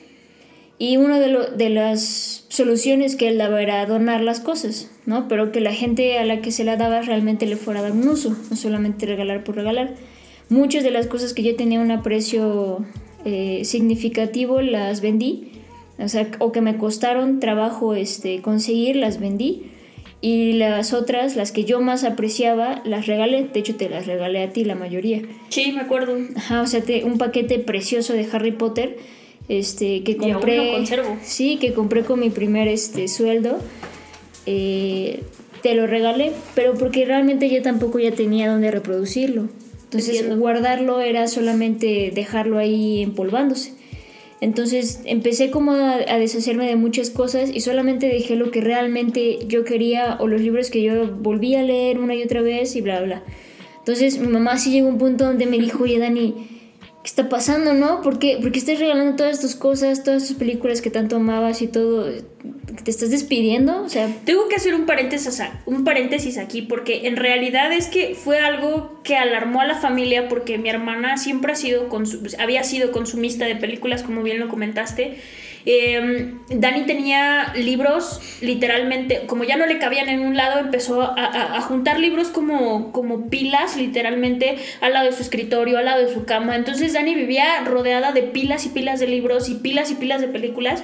Y 0.80 0.98
una 0.98 1.20
de, 1.20 1.52
de 1.58 1.70
las 1.70 2.46
soluciones 2.48 3.16
que 3.16 3.28
él 3.28 3.38
daba 3.38 3.62
era 3.62 3.86
donar 3.86 4.22
las 4.22 4.40
cosas, 4.40 4.90
¿no? 5.06 5.28
Pero 5.28 5.52
que 5.52 5.60
la 5.60 5.74
gente 5.74 6.18
a 6.18 6.26
la 6.26 6.42
que 6.42 6.52
se 6.52 6.64
la 6.64 6.78
daba 6.78 7.02
realmente 7.02 7.46
le 7.46 7.58
fuera 7.58 7.82
a 7.82 7.84
dar 7.84 7.92
un 7.92 8.08
uso, 8.08 8.36
no 8.50 8.56
solamente 8.56 9.06
regalar 9.06 9.44
por 9.44 9.56
regalar. 9.56 9.96
Muchas 10.48 10.84
de 10.84 10.92
las 10.92 11.06
cosas 11.06 11.34
que 11.34 11.44
yo 11.44 11.56
tenía 11.58 11.82
un 11.82 11.92
aprecio 11.92 12.86
eh, 13.26 13.62
significativo 13.66 14.62
las 14.62 15.02
vendí, 15.02 15.49
o 16.00 16.08
sea, 16.08 16.30
o 16.40 16.52
que 16.52 16.62
me 16.62 16.78
costaron 16.78 17.40
trabajo 17.40 17.94
este, 17.94 18.42
conseguir, 18.42 18.96
las 18.96 19.20
vendí. 19.20 19.72
Y 20.22 20.54
las 20.54 20.92
otras, 20.92 21.38
las 21.38 21.54
que 21.54 21.64
yo 21.64 21.80
más 21.80 22.04
apreciaba, 22.04 22.82
las 22.84 23.08
regalé. 23.08 23.46
De 23.46 23.60
hecho, 23.60 23.76
te 23.76 23.88
las 23.88 24.06
regalé 24.06 24.44
a 24.44 24.50
ti 24.50 24.66
la 24.66 24.76
mayoría. 24.76 25.22
Sí, 25.48 25.72
me 25.72 25.82
acuerdo. 25.82 26.18
Ajá, 26.36 26.62
o 26.62 26.68
sea, 26.68 26.84
un 27.06 27.18
paquete 27.18 27.58
precioso 27.60 28.14
de 28.14 28.28
Harry 28.32 28.52
Potter 28.52 28.98
este, 29.48 30.04
que 30.04 30.18
compré. 30.18 30.72
conservo. 30.74 31.18
Sí, 31.24 31.58
que 31.58 31.74
compré 31.74 32.04
con 32.04 32.20
mi 32.20 32.30
primer 32.30 32.68
este, 32.68 33.08
sueldo. 33.08 33.60
Eh, 34.46 35.24
te 35.62 35.76
lo 35.76 35.88
regalé, 35.88 36.32
pero 36.54 36.74
porque 36.76 37.06
realmente 37.06 37.50
yo 37.50 37.62
tampoco 37.62 38.00
ya 38.00 38.12
tenía 38.12 38.50
dónde 38.50 38.72
reproducirlo. 38.72 39.50
Entonces, 39.86 40.38
guardarlo 40.38 41.02
era 41.02 41.28
solamente 41.28 42.12
dejarlo 42.14 42.60
ahí 42.60 43.02
empolvándose. 43.02 43.74
Entonces 44.42 45.02
empecé 45.06 45.52
como 45.52 45.74
a, 45.74 45.98
deshacerme 46.18 46.66
de 46.66 46.76
muchas 46.76 47.10
cosas 47.10 47.50
y 47.54 47.60
solamente 47.60 48.08
dejé 48.08 48.36
lo 48.36 48.52
que 48.52 48.62
realmente 48.62 49.40
yo 49.48 49.66
quería 49.66 50.18
o 50.20 50.28
los 50.28 50.42
libros 50.42 50.70
que 50.70 50.82
yo 50.82 51.08
volví 51.18 51.56
a 51.56 51.64
leer 51.64 52.00
una 52.00 52.16
y 52.16 52.24
otra 52.24 52.42
vez 52.42 52.76
y 52.76 52.82
bla, 52.82 53.02
bla. 53.02 53.24
Entonces 53.80 54.20
mi 54.20 54.28
mamá 54.28 54.58
sí 54.58 54.72
llegó 54.72 54.88
a 54.88 54.92
un 54.92 54.98
punto 54.98 55.26
donde 55.26 55.46
me 55.46 55.58
dijo, 55.58 55.84
oye 55.84 56.00
Dani, 56.00 56.59
¿qué 57.04 57.08
está 57.08 57.30
pasando, 57.30 57.74
no? 57.74 58.02
¿Por 58.02 58.20
qué, 58.20 58.38
¿Por 58.42 58.52
qué 58.52 58.60
estás 58.60 58.80
regalando 58.80 59.16
todas 59.16 59.40
tus 59.40 59.56
cosas, 59.56 60.04
todas 60.04 60.28
tus 60.28 60.38
películas 60.38 60.82
que 60.82 60.90
tanto 60.90 61.16
amabas 61.16 61.62
y 61.62 61.68
todo? 61.68 62.12
¿Te 62.84 62.92
estás 62.92 63.10
despidiendo? 63.10 63.84
O 63.84 63.90
sea... 63.90 64.10
Tengo 64.26 64.48
que 64.48 64.56
hacer 64.56 64.76
un 64.76 64.86
paréntesis, 64.86 65.42
un 65.66 65.84
paréntesis 65.84 66.38
aquí 66.38 66.62
porque 66.62 67.08
en 67.08 67.16
realidad 67.16 67.72
es 67.72 67.88
que 67.88 68.16
fue 68.16 68.40
algo 68.40 69.00
que 69.04 69.16
alarmó 69.16 69.62
a 69.62 69.66
la 69.66 69.76
familia 69.76 70.28
porque 70.28 70.58
mi 70.58 70.70
hermana 70.70 71.18
siempre 71.18 71.54
ha 71.54 71.56
sido 71.56 71.88
había 72.38 72.64
sido 72.64 72.92
consumista 72.92 73.46
de 73.46 73.56
películas, 73.56 74.04
como 74.04 74.22
bien 74.22 74.40
lo 74.40 74.50
comentaste. 74.50 75.18
Em, 75.66 76.40
Dani 76.50 76.84
tenía 76.84 77.54
libros 77.56 78.22
literalmente, 78.42 79.24
como 79.28 79.44
ya 79.44 79.58
no 79.58 79.66
le 79.66 79.78
cabían 79.78 80.10
en 80.10 80.22
un 80.22 80.38
lado, 80.38 80.60
empezó 80.60 81.02
a, 81.02 81.62
juntar 81.62 82.00
libros 82.00 82.30
como, 82.30 82.92
como 82.92 83.30
pilas 83.30 83.76
literalmente 83.76 84.58
al 84.82 84.94
lado 84.94 85.08
de 85.08 85.16
su 85.16 85.22
escritorio, 85.22 85.78
al 85.78 85.86
lado 85.86 86.06
de 86.06 86.14
su 86.14 86.26
cama. 86.26 86.56
Entonces 86.56 86.94
Dani 86.94 87.14
vivía 87.14 87.62
rodeada 87.66 88.12
de 88.12 88.24
pilas 88.24 88.66
y 88.66 88.70
pilas 88.70 89.00
de 89.00 89.08
libros 89.08 89.50
y 89.50 89.56
pilas 89.56 89.92
y 89.92 89.96
pilas 89.96 90.22
de 90.22 90.28
películas. 90.28 90.84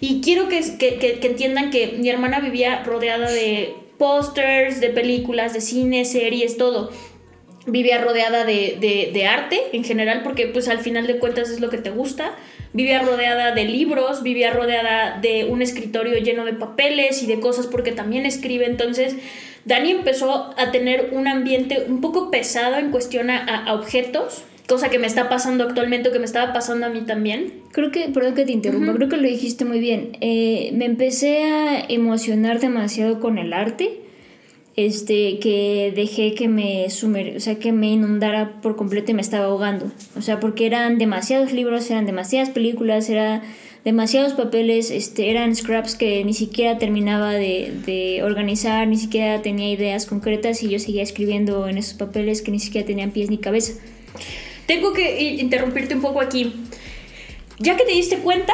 Y 0.00 0.20
quiero 0.20 0.48
que, 0.48 0.60
que, 0.78 1.18
entiendan 1.22 1.70
que 1.70 1.96
mi 1.98 2.08
hermana 2.08 2.40
vivía 2.40 2.82
rodeada 2.84 3.30
de 3.30 3.74
pósters, 3.98 4.80
de 4.80 4.90
películas, 4.90 5.54
de 5.54 5.60
cine, 5.60 6.04
series, 6.04 6.56
todo. 6.56 6.90
Vivía 7.66 7.98
rodeada 7.98 8.44
de, 8.44 9.10
de, 9.12 9.26
arte 9.26 9.60
en 9.72 9.84
general, 9.84 10.22
porque 10.22 10.46
pues 10.46 10.68
al 10.68 10.78
final 10.78 11.06
de 11.06 11.18
cuentas 11.18 11.50
es 11.50 11.60
lo 11.60 11.70
que 11.70 11.78
te 11.78 11.90
gusta. 11.90 12.36
Vivía 12.76 13.00
rodeada 13.00 13.52
de 13.52 13.64
libros, 13.64 14.22
vivía 14.22 14.52
rodeada 14.52 15.18
de 15.20 15.46
un 15.46 15.62
escritorio 15.62 16.18
lleno 16.18 16.44
de 16.44 16.52
papeles 16.52 17.22
y 17.22 17.26
de 17.26 17.40
cosas 17.40 17.66
porque 17.66 17.90
también 17.90 18.26
escribe. 18.26 18.66
Entonces, 18.66 19.16
Dani 19.64 19.90
empezó 19.90 20.54
a 20.56 20.70
tener 20.70 21.08
un 21.12 21.26
ambiente 21.26 21.86
un 21.88 22.00
poco 22.00 22.30
pesado 22.30 22.76
en 22.76 22.90
cuestión 22.90 23.30
a 23.30 23.72
objetos 23.72 24.44
cosa 24.66 24.90
que 24.90 24.98
me 24.98 25.06
está 25.06 25.28
pasando 25.28 25.64
actualmente 25.64 26.08
o 26.08 26.12
que 26.12 26.18
me 26.18 26.24
estaba 26.24 26.52
pasando 26.52 26.86
a 26.86 26.88
mí 26.88 27.02
también. 27.02 27.52
Creo 27.72 27.90
que, 27.90 28.08
perdón 28.08 28.34
que 28.34 28.44
te 28.44 28.52
interrumpa, 28.52 28.92
creo 28.94 29.08
que 29.08 29.16
lo 29.16 29.28
dijiste 29.28 29.64
muy 29.64 29.80
bien. 29.80 30.16
Eh, 30.20 30.70
me 30.74 30.84
empecé 30.84 31.44
a 31.44 31.84
emocionar 31.88 32.60
demasiado 32.60 33.20
con 33.20 33.38
el 33.38 33.52
arte, 33.52 34.00
este, 34.76 35.38
que 35.38 35.92
dejé 35.96 36.34
que 36.34 36.48
me 36.48 36.88
sumer, 36.90 37.36
o 37.36 37.40
sea, 37.40 37.58
que 37.58 37.72
me 37.72 37.88
inundara 37.88 38.60
por 38.60 38.76
completo 38.76 39.10
y 39.10 39.14
me 39.14 39.22
estaba 39.22 39.46
ahogando. 39.46 39.90
O 40.16 40.22
sea, 40.22 40.38
porque 40.38 40.66
eran 40.66 40.98
demasiados 40.98 41.52
libros, 41.52 41.90
eran 41.90 42.04
demasiadas 42.04 42.50
películas, 42.50 43.08
eran 43.08 43.42
demasiados 43.84 44.34
papeles, 44.34 44.90
este, 44.90 45.30
eran 45.30 45.56
scraps 45.56 45.94
que 45.94 46.22
ni 46.24 46.34
siquiera 46.34 46.76
terminaba 46.76 47.32
de, 47.32 47.72
de 47.86 48.22
organizar, 48.22 48.86
ni 48.86 48.98
siquiera 48.98 49.40
tenía 49.42 49.70
ideas 49.70 50.04
concretas 50.04 50.62
y 50.62 50.68
yo 50.68 50.78
seguía 50.78 51.02
escribiendo 51.02 51.68
en 51.68 51.78
esos 51.78 51.94
papeles 51.94 52.42
que 52.42 52.50
ni 52.50 52.58
siquiera 52.58 52.86
tenían 52.86 53.12
pies 53.12 53.30
ni 53.30 53.38
cabeza. 53.38 53.74
Tengo 54.66 54.92
que 54.92 55.36
interrumpirte 55.40 55.94
un 55.94 56.02
poco 56.02 56.20
aquí. 56.20 56.52
Ya 57.58 57.76
que 57.76 57.84
te 57.84 57.92
diste 57.92 58.18
cuenta, 58.18 58.52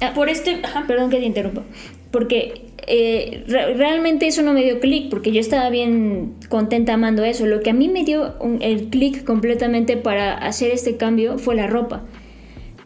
ah, 0.00 0.12
por 0.14 0.30
este... 0.30 0.62
Perdón 0.86 1.10
que 1.10 1.18
te 1.18 1.26
interrumpa. 1.26 1.64
Porque 2.10 2.67
eh, 2.88 3.44
realmente 3.46 4.26
eso 4.26 4.42
no 4.42 4.52
me 4.52 4.64
dio 4.64 4.80
clic, 4.80 5.10
porque 5.10 5.30
yo 5.30 5.40
estaba 5.40 5.70
bien 5.70 6.34
contenta 6.48 6.94
amando 6.94 7.24
eso. 7.24 7.46
Lo 7.46 7.60
que 7.60 7.70
a 7.70 7.74
mí 7.74 7.88
me 7.88 8.04
dio 8.04 8.34
el 8.60 8.88
clic 8.88 9.24
completamente 9.24 9.96
para 9.96 10.36
hacer 10.36 10.70
este 10.70 10.96
cambio 10.96 11.38
fue 11.38 11.54
la 11.54 11.66
ropa. 11.66 12.04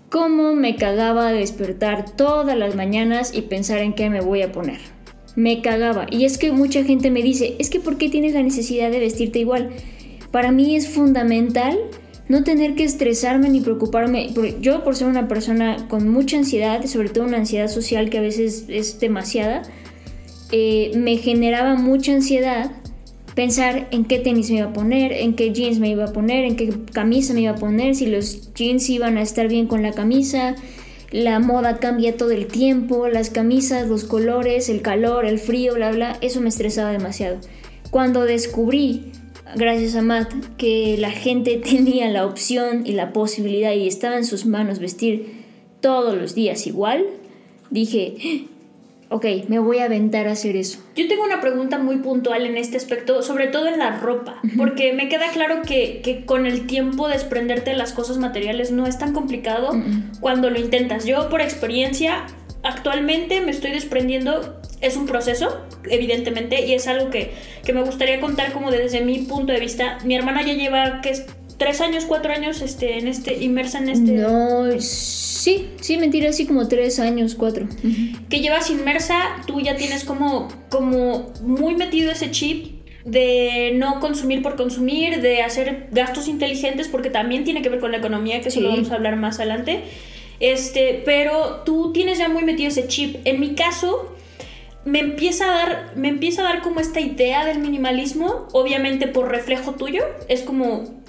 Cómo 0.08 0.54
me 0.54 0.76
cagaba 0.76 1.32
despertar 1.32 2.16
todas 2.16 2.56
las 2.56 2.74
mañanas 2.74 3.32
y 3.34 3.42
pensar 3.42 3.78
en 3.78 3.94
qué 3.94 4.10
me 4.10 4.20
voy 4.20 4.42
a 4.42 4.52
poner. 4.52 4.78
Me 5.36 5.62
cagaba. 5.62 6.06
Y 6.10 6.24
es 6.24 6.36
que 6.36 6.52
mucha 6.52 6.84
gente 6.84 7.10
me 7.10 7.22
dice, 7.22 7.56
es 7.58 7.70
que 7.70 7.80
¿por 7.80 7.96
qué 7.96 8.10
tienes 8.10 8.34
la 8.34 8.42
necesidad 8.42 8.90
de 8.90 8.98
vestirte 8.98 9.38
igual? 9.38 9.70
Para 10.30 10.52
mí 10.52 10.76
es 10.76 10.88
fundamental 10.88 11.78
no 12.28 12.44
tener 12.44 12.74
que 12.74 12.84
estresarme 12.84 13.48
ni 13.48 13.60
preocuparme. 13.60 14.30
Yo 14.60 14.84
por 14.84 14.96
ser 14.96 15.08
una 15.08 15.28
persona 15.28 15.88
con 15.88 16.08
mucha 16.08 16.38
ansiedad, 16.38 16.84
sobre 16.86 17.08
todo 17.08 17.24
una 17.24 17.38
ansiedad 17.38 17.68
social 17.68 18.10
que 18.10 18.18
a 18.18 18.22
veces 18.22 18.66
es 18.68 19.00
demasiada, 19.00 19.62
eh, 20.52 20.92
me 20.94 21.16
generaba 21.16 21.74
mucha 21.74 22.12
ansiedad 22.12 22.70
pensar 23.34 23.88
en 23.90 24.04
qué 24.04 24.18
tenis 24.18 24.50
me 24.50 24.58
iba 24.58 24.66
a 24.66 24.72
poner, 24.72 25.12
en 25.12 25.34
qué 25.34 25.52
jeans 25.52 25.78
me 25.78 25.88
iba 25.88 26.04
a 26.04 26.12
poner, 26.12 26.44
en 26.44 26.56
qué 26.56 26.72
camisa 26.92 27.34
me 27.34 27.40
iba 27.40 27.52
a 27.52 27.56
poner, 27.56 27.94
si 27.94 28.06
los 28.06 28.52
jeans 28.54 28.88
iban 28.90 29.16
a 29.16 29.22
estar 29.22 29.48
bien 29.48 29.66
con 29.66 29.82
la 29.82 29.92
camisa. 29.92 30.54
La 31.10 31.40
moda 31.40 31.78
cambia 31.78 32.16
todo 32.16 32.30
el 32.30 32.46
tiempo, 32.46 33.06
las 33.06 33.28
camisas, 33.28 33.86
los 33.88 34.04
colores, 34.04 34.70
el 34.70 34.80
calor, 34.80 35.26
el 35.26 35.38
frío, 35.38 35.74
bla, 35.74 35.92
bla. 35.92 36.16
Eso 36.22 36.40
me 36.40 36.48
estresaba 36.48 36.90
demasiado. 36.90 37.38
Cuando 37.90 38.24
descubrí 38.24 39.12
gracias 39.54 39.94
a 39.94 40.02
Matt, 40.02 40.32
que 40.56 40.96
la 40.98 41.10
gente 41.10 41.56
tenía 41.70 42.08
la 42.10 42.26
opción 42.26 42.86
y 42.86 42.92
la 42.92 43.12
posibilidad 43.12 43.72
y 43.72 43.86
estaba 43.86 44.16
en 44.16 44.24
sus 44.24 44.46
manos 44.46 44.78
vestir 44.78 45.42
todos 45.80 46.16
los 46.16 46.34
días 46.34 46.66
igual, 46.66 47.04
dije, 47.70 48.46
ok, 49.12 49.26
me 49.48 49.58
voy 49.58 49.78
a 49.78 49.84
aventar 49.84 50.26
a 50.26 50.32
hacer 50.32 50.56
eso. 50.56 50.78
Yo 50.96 51.06
tengo 51.06 51.24
una 51.24 51.40
pregunta 51.40 51.78
muy 51.78 51.96
puntual 51.98 52.46
en 52.46 52.56
este 52.56 52.76
aspecto, 52.76 53.22
sobre 53.22 53.46
todo 53.46 53.68
en 53.68 53.78
la 53.78 53.98
ropa, 53.98 54.40
porque 54.56 54.92
me 54.92 55.08
queda 55.08 55.30
claro 55.32 55.62
que, 55.62 56.22
con 56.26 56.46
el 56.46 56.66
tiempo 56.66 57.08
desprenderte 57.08 57.70
de 57.70 57.76
las 57.76 57.92
cosas 57.92 58.18
materiales 58.18 58.72
no 58.72 58.86
es 58.86 58.98
tan 58.98 59.12
complicado 59.12 59.72
cuando 60.20 60.50
lo 60.50 60.58
intentas. 60.58 61.04
Yo 61.04 61.28
por 61.28 61.40
experiencia 61.40 62.26
actualmente 62.62 63.40
me 63.40 63.50
estoy 63.50 63.72
desprendiendo 63.72 64.60
es 64.82 64.96
un 64.96 65.06
proceso, 65.06 65.64
evidentemente, 65.88 66.66
y 66.66 66.74
es 66.74 66.88
algo 66.88 67.08
que, 67.08 67.32
me 67.72 67.82
gustaría 67.82 68.20
contar 68.20 68.52
como 68.52 68.70
desde 68.70 69.00
mi 69.00 69.20
punto 69.20 69.52
de 69.52 69.60
vista. 69.60 69.98
Mi 70.04 70.16
hermana 70.16 70.42
ya 70.42 70.54
lleva, 70.54 71.00
que 71.00 71.10
es 71.10 71.26
tres 71.62 71.80
años, 71.80 72.06
cuatro 72.06 72.32
años 72.32 72.60
este, 72.60 72.98
en 72.98 73.06
este, 73.06 73.42
inmersa 73.42 73.78
en 73.78 73.88
este... 73.88 74.12
No, 74.14 74.64
sí, 74.80 75.68
sí, 75.80 75.96
mentira, 75.96 76.30
así 76.30 76.44
como 76.44 76.66
tres 76.66 76.98
años, 76.98 77.36
cuatro. 77.36 77.68
Que 78.28 78.40
llevas 78.40 78.68
inmersa, 78.68 79.36
tú 79.46 79.60
ya 79.60 79.76
tienes 79.76 80.02
como, 80.02 80.48
como 80.70 81.32
muy 81.42 81.76
metido 81.76 82.10
ese 82.10 82.32
chip 82.32 82.82
de 83.04 83.72
no 83.76 84.00
consumir 84.00 84.42
por 84.42 84.56
consumir, 84.56 85.20
de 85.20 85.42
hacer 85.42 85.86
gastos 85.92 86.26
inteligentes, 86.26 86.88
porque 86.88 87.10
también 87.10 87.44
tiene 87.44 87.62
que 87.62 87.68
ver 87.68 87.78
con 87.78 87.92
la 87.92 87.98
economía, 87.98 88.40
que 88.40 88.48
eso 88.48 88.60
lo 88.60 88.70
vamos 88.70 88.90
a 88.90 88.96
hablar 88.96 89.14
más 89.14 89.38
adelante. 89.38 89.82
Este, 90.40 91.00
pero 91.04 91.62
tú 91.64 91.92
tienes 91.92 92.18
ya 92.18 92.28
muy 92.28 92.42
metido 92.42 92.70
ese 92.70 92.88
chip. 92.88 93.18
En 93.24 93.38
mi 93.38 93.54
caso, 93.54 94.16
me 94.84 94.98
empieza 94.98 95.44
a 95.44 95.52
dar, 95.52 95.92
me 95.94 96.08
empieza 96.08 96.42
a 96.42 96.44
dar 96.44 96.62
como 96.62 96.80
esta 96.80 97.00
idea 97.00 97.44
del 97.44 97.60
minimalismo, 97.60 98.48
obviamente 98.52 99.06
por 99.06 99.30
reflejo 99.30 99.74
tuyo, 99.74 100.02
es 100.28 100.42
como, 100.42 101.01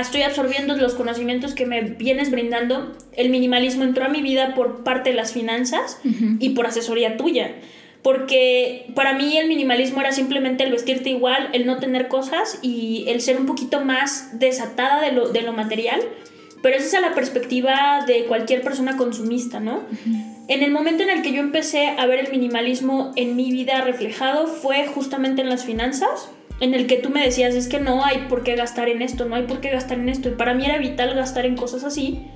estoy 0.00 0.22
absorbiendo 0.22 0.76
los 0.76 0.94
conocimientos 0.94 1.54
que 1.54 1.66
me 1.66 1.80
vienes 1.82 2.30
brindando, 2.30 2.96
el 3.16 3.30
minimalismo 3.30 3.84
entró 3.84 4.04
a 4.04 4.08
mi 4.08 4.22
vida 4.22 4.54
por 4.54 4.84
parte 4.84 5.10
de 5.10 5.16
las 5.16 5.32
finanzas 5.32 5.98
y 6.38 6.50
por 6.50 6.66
asesoría 6.66 7.16
tuya. 7.16 7.54
Porque 8.02 8.86
para 8.94 9.14
mí 9.14 9.36
el 9.36 9.48
minimalismo 9.48 10.00
era 10.00 10.12
simplemente 10.12 10.62
el 10.62 10.70
vestirte 10.70 11.10
igual, 11.10 11.48
el 11.52 11.66
no 11.66 11.78
tener 11.78 12.06
cosas 12.06 12.60
y 12.62 13.04
el 13.08 13.20
ser 13.20 13.36
un 13.36 13.46
poquito 13.46 13.84
más 13.84 14.38
desatada 14.38 15.00
de 15.00 15.12
lo, 15.12 15.30
de 15.30 15.42
lo 15.42 15.52
material. 15.52 16.00
Pero 16.62 16.76
esa 16.76 16.96
es 16.98 17.02
la 17.02 17.14
perspectiva 17.14 18.04
de 18.06 18.24
cualquier 18.24 18.62
persona 18.62 18.96
consumista, 18.96 19.60
¿no? 19.60 19.82
En 20.48 20.62
el 20.62 20.70
momento 20.70 21.02
en 21.02 21.10
el 21.10 21.22
que 21.22 21.32
yo 21.32 21.40
empecé 21.40 21.88
a 21.88 22.06
ver 22.06 22.20
el 22.20 22.30
minimalismo 22.30 23.12
en 23.16 23.34
mi 23.34 23.50
vida 23.50 23.80
reflejado 23.80 24.46
fue 24.46 24.86
justamente 24.86 25.42
en 25.42 25.48
las 25.48 25.64
finanzas, 25.64 26.30
en 26.60 26.74
el 26.74 26.86
que 26.86 26.96
tú 26.96 27.10
me 27.10 27.24
decías, 27.24 27.54
es 27.54 27.68
que 27.68 27.80
no 27.80 28.04
hay 28.04 28.26
por 28.28 28.42
qué 28.42 28.56
gastar 28.56 28.88
en 28.88 29.02
esto, 29.02 29.26
no 29.26 29.36
hay 29.36 29.44
por 29.44 29.60
qué 29.60 29.70
gastar 29.70 29.98
en 29.98 30.08
esto. 30.08 30.28
Y 30.28 30.32
para 30.32 30.54
mí 30.54 30.64
era 30.64 30.78
vital 30.78 31.14
gastar 31.14 31.46
en 31.46 31.56
cosas 31.56 31.84
así, 31.84 32.26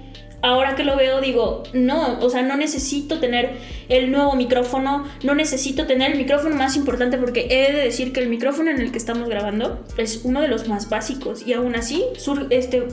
ahora 0.42 0.74
que 0.74 0.84
lo 0.84 0.96
veo 0.96 1.20
digo, 1.20 1.62
no, 1.72 2.18
o 2.20 2.30
sea, 2.30 2.42
no 2.42 2.56
necesito 2.56 3.18
tener 3.18 3.50
el 3.88 4.10
nuevo 4.10 4.34
micrófono, 4.34 5.06
no 5.22 5.34
necesito 5.34 5.86
tener 5.86 6.12
el 6.12 6.18
micrófono 6.18 6.56
más 6.56 6.76
importante 6.76 7.18
porque 7.18 7.46
he 7.50 7.72
de 7.72 7.82
decir 7.82 8.12
que 8.12 8.20
el 8.20 8.28
micrófono 8.28 8.70
en 8.70 8.80
el 8.80 8.92
que 8.92 8.98
estamos 8.98 9.28
grabando 9.28 9.84
es 9.96 10.22
uno 10.24 10.40
de 10.40 10.48
los 10.48 10.68
más 10.68 10.88
básicos 10.88 11.46
y 11.46 11.52
aún 11.52 11.74
así 11.74 12.04
este, 12.50 12.84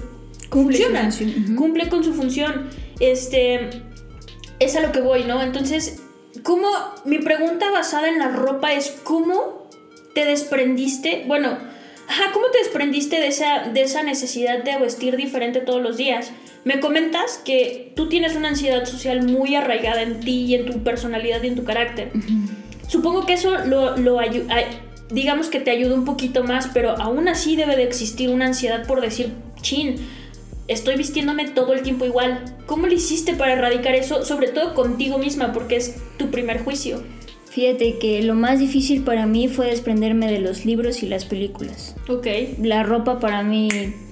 cumple 0.50 0.77
funciona, 0.77 1.10
cumple 1.55 1.89
con 1.89 2.03
su 2.03 2.13
función. 2.13 2.69
Este, 3.00 3.69
es 4.60 4.75
a 4.75 4.81
lo 4.81 4.91
que 4.91 5.01
voy, 5.01 5.24
¿no? 5.24 5.41
Entonces, 5.41 6.01
¿cómo, 6.43 6.67
mi 7.05 7.19
pregunta 7.19 7.69
basada 7.72 8.10
en 8.10 8.19
la 8.19 8.29
ropa 8.29 8.74
es 8.74 8.89
cómo 9.03 9.66
te 10.17 10.25
desprendiste, 10.25 11.25
bueno, 11.27 11.59
ajá, 12.07 12.31
¿cómo 12.33 12.47
te 12.47 12.57
desprendiste 12.57 13.19
de 13.19 13.27
esa, 13.27 13.69
de 13.71 13.83
esa 13.83 14.01
necesidad 14.01 14.63
de 14.63 14.75
vestir 14.79 15.15
diferente 15.15 15.59
todos 15.59 15.79
los 15.79 15.95
días? 15.95 16.31
Me 16.65 16.79
comentas 16.79 17.39
que 17.45 17.93
tú 17.95 18.09
tienes 18.09 18.36
una 18.36 18.47
ansiedad 18.47 18.83
social 18.86 19.21
muy 19.21 19.53
arraigada 19.53 20.01
en 20.01 20.19
ti 20.19 20.45
y 20.45 20.55
en 20.55 20.65
tu 20.65 20.83
personalidad 20.83 21.43
y 21.43 21.50
en 21.50 21.55
tu 21.55 21.65
carácter. 21.65 22.12
Supongo 22.88 23.27
que 23.27 23.33
eso 23.33 23.63
lo, 23.65 23.95
lo 23.95 24.19
digamos 25.12 25.50
que 25.50 25.59
te 25.59 25.69
ayuda 25.69 25.93
un 25.93 26.05
poquito 26.05 26.43
más, 26.43 26.67
pero 26.74 26.97
aún 26.97 27.27
así 27.27 27.55
debe 27.55 27.75
de 27.75 27.83
existir 27.83 28.31
una 28.31 28.47
ansiedad 28.47 28.88
por 28.88 29.01
decir, 29.01 29.33
chin, 29.62 29.97
estoy 30.67 30.95
vistiéndome 30.95 31.47
todo 31.47 31.74
el 31.74 31.83
tiempo 31.83 32.05
igual. 32.05 32.43
¿Cómo 32.65 32.88
lo 32.88 32.93
hiciste 32.93 33.36
para 33.36 33.53
erradicar 33.53 33.93
eso, 33.93 34.25
sobre 34.25 34.47
todo 34.47 34.74
contigo 34.74 35.19
misma, 35.19 35.53
porque 35.53 35.75
es 35.75 35.97
tu 36.17 36.31
primer 36.31 36.63
juicio? 36.63 37.03
Fíjate 37.58 37.98
que 37.98 38.22
lo 38.22 38.36
más 38.36 38.60
difícil 38.60 39.02
para 39.02 39.26
mí 39.26 39.48
fue 39.48 39.66
desprenderme 39.66 40.32
de 40.32 40.38
los 40.38 40.64
libros 40.64 41.02
y 41.02 41.08
las 41.08 41.26
películas. 41.26 41.96
Ok. 42.08 42.28
La 42.62 42.84
ropa 42.84 43.20
para 43.20 43.42
mí 43.42 43.68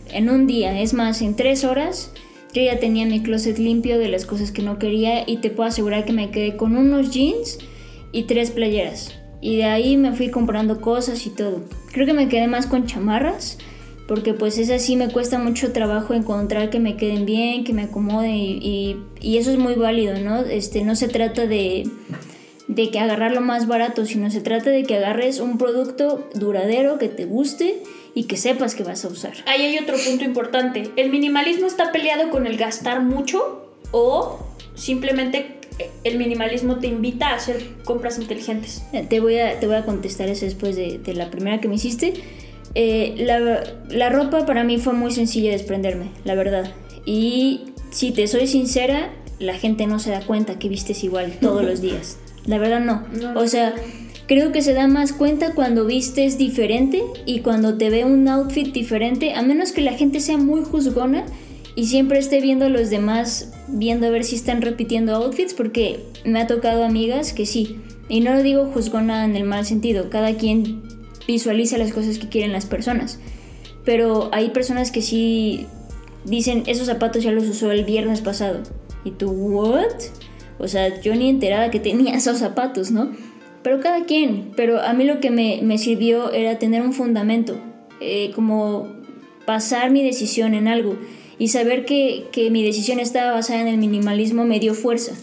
en 0.10 0.32
un 0.32 0.48
día, 0.48 0.82
es 0.82 0.96
más, 0.96 1.22
en 1.22 1.36
tres 1.36 1.64
horas 1.64 2.12
yo 2.56 2.64
ya 2.64 2.80
tenía 2.80 3.06
mi 3.06 3.22
closet 3.22 3.60
limpio 3.60 4.00
de 4.00 4.10
las 4.10 4.26
cosas 4.26 4.52
que 4.52 4.64
no 4.64 4.80
quería 4.80 5.30
y 5.30 5.38
te 5.38 5.52
puedo 5.52 5.70
asegurar 5.70 6.06
que 6.06 6.12
me 6.12 6.32
quedé 6.32 6.58
con 6.58 6.76
unos 6.76 7.12
jeans 7.12 7.60
y 8.12 8.24
tres 8.24 8.50
playeras. 8.50 9.14
Y 9.42 9.58
de 9.58 9.66
ahí 9.66 9.96
me 9.96 10.14
fui 10.14 10.30
comprando 10.30 10.82
cosas 10.82 11.24
y 11.28 11.30
todo. 11.30 11.66
Creo 11.92 12.08
que 12.08 12.14
me 12.14 12.28
quedé 12.28 12.48
más 12.48 12.66
con 12.66 12.88
chamarras 12.88 13.60
porque 14.08 14.34
pues 14.34 14.58
es 14.58 14.72
así 14.72 14.96
me 14.96 15.10
cuesta 15.10 15.38
mucho 15.38 15.72
trabajo 15.72 16.16
encontrar 16.16 16.72
que 16.72 16.80
me 16.80 16.98
queden 16.98 17.28
bien, 17.28 17.64
que 17.64 17.74
me 17.74 17.84
acomoden 17.84 18.34
y, 18.34 18.98
y, 19.22 19.38
eso 19.38 19.52
es 19.52 19.60
muy 19.60 19.76
válido, 19.76 20.20
¿no? 20.20 20.40
Este, 20.42 20.84
no 20.84 20.96
se 20.96 21.08
trata 21.08 21.48
de, 21.48 21.88
de 22.76 22.92
que 22.92 23.00
agarrar 23.00 23.32
lo 23.32 23.42
más 23.42 23.68
barato, 23.68 24.06
sino 24.06 24.30
se 24.30 24.42
trata 24.42 24.70
de 24.70 24.84
que 24.84 24.98
agarres 24.98 25.40
un 25.40 25.58
producto 25.58 26.30
duradero 26.34 27.00
que 27.00 27.08
te 27.08 27.26
guste 27.26 27.82
y 28.14 28.26
que 28.26 28.36
sepas 28.36 28.76
que 28.76 28.84
vas 28.84 29.06
a 29.06 29.08
usar. 29.08 29.34
Ahí 29.46 29.62
hay 29.62 29.78
otro 29.78 29.96
punto 29.98 30.26
importante. 30.26 30.92
¿El 30.98 31.10
minimalismo 31.10 31.68
está 31.68 31.92
peleado 31.92 32.30
con 32.30 32.46
el 32.46 32.58
gastar 32.58 33.02
mucho 33.02 33.66
o 33.92 34.40
simplemente 34.76 35.56
el 36.04 36.18
minimalismo 36.18 36.80
te 36.80 36.88
invita 36.88 37.30
a 37.30 37.36
hacer 37.36 37.66
compras 37.86 38.20
inteligentes? 38.20 38.84
Eh, 38.92 39.06
te 39.10 39.22
voy 39.22 39.40
a, 39.40 39.58
te 39.60 39.68
voy 39.68 39.78
a 39.78 39.86
contestar 39.86 40.28
eso 40.28 40.46
después 40.46 40.76
de, 40.76 41.14
la 41.14 41.32
primera 41.32 41.62
que 41.62 41.70
me 41.70 41.76
hiciste. 41.76 42.14
Eh, 42.74 43.16
la, 43.20 43.64
la 43.90 44.10
ropa 44.10 44.46
para 44.46 44.66
mí 44.66 44.80
fue 44.80 44.92
muy 44.92 45.12
sencilla 45.12 45.52
de 45.52 45.58
desprenderme, 45.58 46.12
la 46.26 46.36
verdad. 46.36 46.74
Y 47.06 47.72
si 47.92 48.12
te 48.12 48.28
soy 48.28 48.48
sincera, 48.48 49.14
la 49.40 49.54
gente 49.54 49.88
no 49.88 50.00
se 50.00 50.12
da 50.12 50.26
cuenta 50.26 50.60
que 50.60 50.68
vistes 50.68 51.06
igual 51.06 51.38
todos 51.40 51.64
los 51.64 51.80
días. 51.82 52.18
La 52.46 52.58
verdad 52.58 52.80
no. 52.80 53.04
O 53.36 53.48
sea, 53.48 53.74
Creo 54.28 54.52
que 54.52 54.64
se 54.64 54.74
da 54.74 54.88
más 54.88 55.14
cuenta 55.14 55.54
cuando 55.54 55.86
vistes 55.86 56.40
diferente 56.40 57.04
y 57.28 57.42
cuando 57.42 57.78
te 57.78 57.92
ve 57.92 58.06
un 58.06 58.28
outfit 58.28 58.74
diferente, 58.74 59.36
a 59.36 59.44
menos 59.44 59.72
que 59.72 59.82
la 59.82 59.94
gente 59.94 60.20
sea 60.20 60.38
muy 60.38 60.64
juzgona 60.64 61.26
y 61.76 61.86
siempre 61.86 62.18
esté 62.18 62.42
viendo 62.42 62.66
a 62.66 62.70
los 62.70 62.90
demás, 62.90 63.52
viendo 63.68 64.08
a 64.08 64.10
ver 64.10 64.24
si 64.24 64.36
están 64.36 64.64
repitiendo 64.64 65.14
outfits, 65.16 65.54
porque 65.54 66.00
me 66.24 66.42
ha 66.42 66.48
tocado 66.48 66.84
amigas 66.84 67.34
que 67.34 67.46
sí. 67.46 67.78
Y 68.10 68.22
no 68.22 68.34
lo 68.34 68.42
digo 68.42 68.66
juzgona 68.66 69.26
en 69.26 69.36
el 69.36 69.44
mal 69.44 69.64
sentido, 69.64 70.10
cada 70.10 70.34
quien 70.36 70.82
visualiza 71.28 71.78
las 71.78 71.94
cosas 71.94 72.18
que 72.18 72.30
quieren 72.30 72.52
las 72.52 72.66
personas. 72.66 73.20
Pero 73.84 74.30
hay 74.32 74.50
personas 74.50 74.90
que 74.90 75.04
sí 75.04 75.68
dicen, 76.24 76.64
esos 76.66 76.88
zapatos 76.88 77.24
ya 77.24 77.32
los 77.32 77.48
usó 77.48 77.72
el 77.72 77.86
viernes 77.86 78.22
pasado. 78.22 78.64
Y 79.04 79.12
tú, 79.12 79.30
¿what? 79.30 79.94
O 80.58 80.68
sea, 80.68 81.02
yo 81.02 81.16
ni 81.16 81.30
enterada 81.30 81.72
que 81.72 81.80
tenía 81.80 82.14
esos 82.16 82.38
zapatos, 82.38 82.92
¿no? 82.92 83.12
Pero 83.64 83.80
cada 83.80 84.06
quien, 84.06 84.52
pero 84.56 84.80
a 84.80 84.94
mí 84.94 85.06
lo 85.06 85.20
que 85.20 85.32
me, 85.32 85.60
me 85.64 85.78
sirvió 85.78 86.32
era 86.32 86.60
tener 86.60 86.84
un 86.84 86.94
fundamento, 86.94 87.58
eh, 88.00 88.32
como 88.36 88.88
basar 89.48 89.90
mi 89.90 90.04
decisión 90.04 90.54
en 90.54 90.68
algo 90.68 90.98
y 91.40 91.48
saber 91.48 91.86
que, 91.86 92.26
que 92.32 92.50
mi 92.52 92.64
decisión 92.64 93.00
estaba 93.00 93.32
basada 93.32 93.62
en 93.62 93.68
el 93.68 93.78
minimalismo 93.78 94.46
me 94.46 94.60
dio 94.60 94.74
fuerza. 94.74 95.14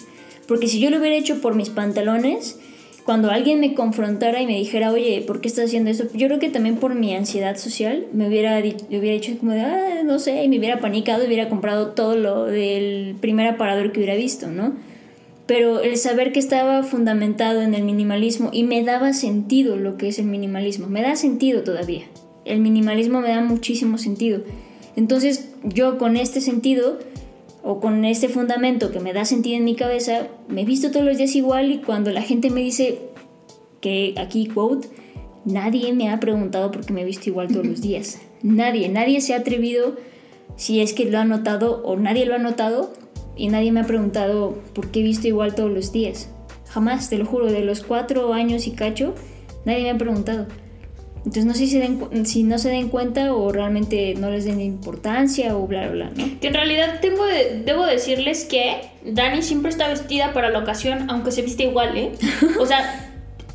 Porque 0.46 0.66
si 0.66 0.80
yo 0.80 0.90
lo 0.90 0.98
hubiera 0.98 1.16
hecho 1.16 1.40
por 1.40 1.54
mis 1.54 1.70
pantalones, 1.70 2.58
cuando 3.04 3.30
alguien 3.30 3.60
me 3.60 3.74
confrontara 3.74 4.40
y 4.40 4.46
me 4.46 4.56
dijera, 4.56 4.92
oye, 4.92 5.22
¿por 5.26 5.40
qué 5.40 5.48
estás 5.48 5.66
haciendo 5.66 5.90
eso? 5.90 6.04
Yo 6.14 6.26
creo 6.28 6.38
que 6.38 6.50
también 6.50 6.76
por 6.76 6.94
mi 6.94 7.14
ansiedad 7.14 7.56
social 7.56 8.06
me 8.12 8.28
hubiera, 8.28 8.60
me 8.60 8.98
hubiera 8.98 9.16
hecho 9.16 9.36
como 9.38 9.52
de, 9.52 9.60
ah, 9.60 10.02
no 10.04 10.18
sé, 10.18 10.44
y 10.44 10.48
me 10.48 10.58
hubiera 10.58 10.80
panicado 10.80 11.24
y 11.24 11.26
hubiera 11.26 11.48
comprado 11.48 11.88
todo 11.88 12.16
lo 12.16 12.44
del 12.46 13.16
primer 13.20 13.46
aparador 13.48 13.92
que 13.92 14.00
hubiera 14.00 14.14
visto, 14.14 14.48
¿no? 14.48 14.74
Pero 15.52 15.80
el 15.80 15.98
saber 15.98 16.32
que 16.32 16.38
estaba 16.38 16.82
fundamentado 16.82 17.60
en 17.60 17.74
el 17.74 17.82
minimalismo 17.82 18.48
y 18.54 18.64
me 18.64 18.82
daba 18.82 19.12
sentido 19.12 19.76
lo 19.76 19.98
que 19.98 20.08
es 20.08 20.18
el 20.18 20.24
minimalismo, 20.24 20.86
me 20.86 21.02
da 21.02 21.14
sentido 21.14 21.62
todavía. 21.62 22.04
El 22.46 22.60
minimalismo 22.60 23.20
me 23.20 23.28
da 23.28 23.42
muchísimo 23.42 23.98
sentido. 23.98 24.40
Entonces 24.96 25.50
yo 25.62 25.98
con 25.98 26.16
este 26.16 26.40
sentido 26.40 26.98
o 27.62 27.80
con 27.80 28.06
este 28.06 28.30
fundamento 28.30 28.92
que 28.92 29.00
me 29.00 29.12
da 29.12 29.26
sentido 29.26 29.58
en 29.58 29.64
mi 29.64 29.74
cabeza, 29.74 30.28
me 30.48 30.64
visto 30.64 30.90
todos 30.90 31.04
los 31.04 31.18
días 31.18 31.36
igual 31.36 31.70
y 31.70 31.82
cuando 31.82 32.12
la 32.12 32.22
gente 32.22 32.48
me 32.48 32.62
dice 32.62 33.00
que 33.82 34.14
aquí 34.16 34.46
quote, 34.46 34.88
nadie 35.44 35.92
me 35.92 36.08
ha 36.08 36.18
preguntado 36.18 36.70
por 36.70 36.86
qué 36.86 36.94
me 36.94 37.02
he 37.02 37.04
visto 37.04 37.28
igual 37.28 37.48
todos 37.48 37.66
los 37.66 37.82
días. 37.82 38.22
Nadie, 38.42 38.88
nadie 38.88 39.20
se 39.20 39.34
ha 39.34 39.40
atrevido 39.40 39.96
si 40.56 40.80
es 40.80 40.94
que 40.94 41.04
lo 41.04 41.18
ha 41.18 41.26
notado 41.26 41.82
o 41.84 41.98
nadie 41.98 42.24
lo 42.24 42.36
ha 42.36 42.38
notado 42.38 42.94
y 43.36 43.48
nadie 43.48 43.72
me 43.72 43.80
ha 43.80 43.84
preguntado 43.84 44.58
por 44.74 44.90
qué 44.90 45.00
he 45.00 45.02
visto 45.02 45.28
igual 45.28 45.54
todos 45.54 45.70
los 45.70 45.92
días. 45.92 46.30
Jamás, 46.68 47.10
te 47.10 47.18
lo 47.18 47.26
juro, 47.26 47.46
de 47.46 47.60
los 47.60 47.82
cuatro 47.82 48.32
años 48.32 48.66
y 48.66 48.72
cacho, 48.72 49.14
nadie 49.64 49.82
me 49.82 49.90
ha 49.90 49.98
preguntado. 49.98 50.46
Entonces 51.24 51.44
no 51.44 51.54
sé 51.54 51.68
si, 51.68 51.78
den, 51.78 52.26
si 52.26 52.42
no 52.42 52.58
se 52.58 52.68
den 52.68 52.88
cuenta 52.88 53.32
o 53.32 53.52
realmente 53.52 54.14
no 54.18 54.30
les 54.30 54.44
den 54.44 54.60
importancia 54.60 55.56
o 55.56 55.68
bla, 55.68 55.88
bla, 55.88 56.10
bla, 56.10 56.12
¿no? 56.16 56.40
Que 56.40 56.48
en 56.48 56.54
realidad 56.54 56.98
tengo 57.00 57.24
debo 57.64 57.86
decirles 57.86 58.44
que 58.44 58.88
Dani 59.04 59.42
siempre 59.42 59.70
está 59.70 59.86
vestida 59.88 60.32
para 60.32 60.50
la 60.50 60.58
ocasión, 60.58 61.08
aunque 61.10 61.30
se 61.30 61.42
viste 61.42 61.62
igual, 61.62 61.96
¿eh? 61.96 62.12
O 62.58 62.66
sea, 62.66 63.12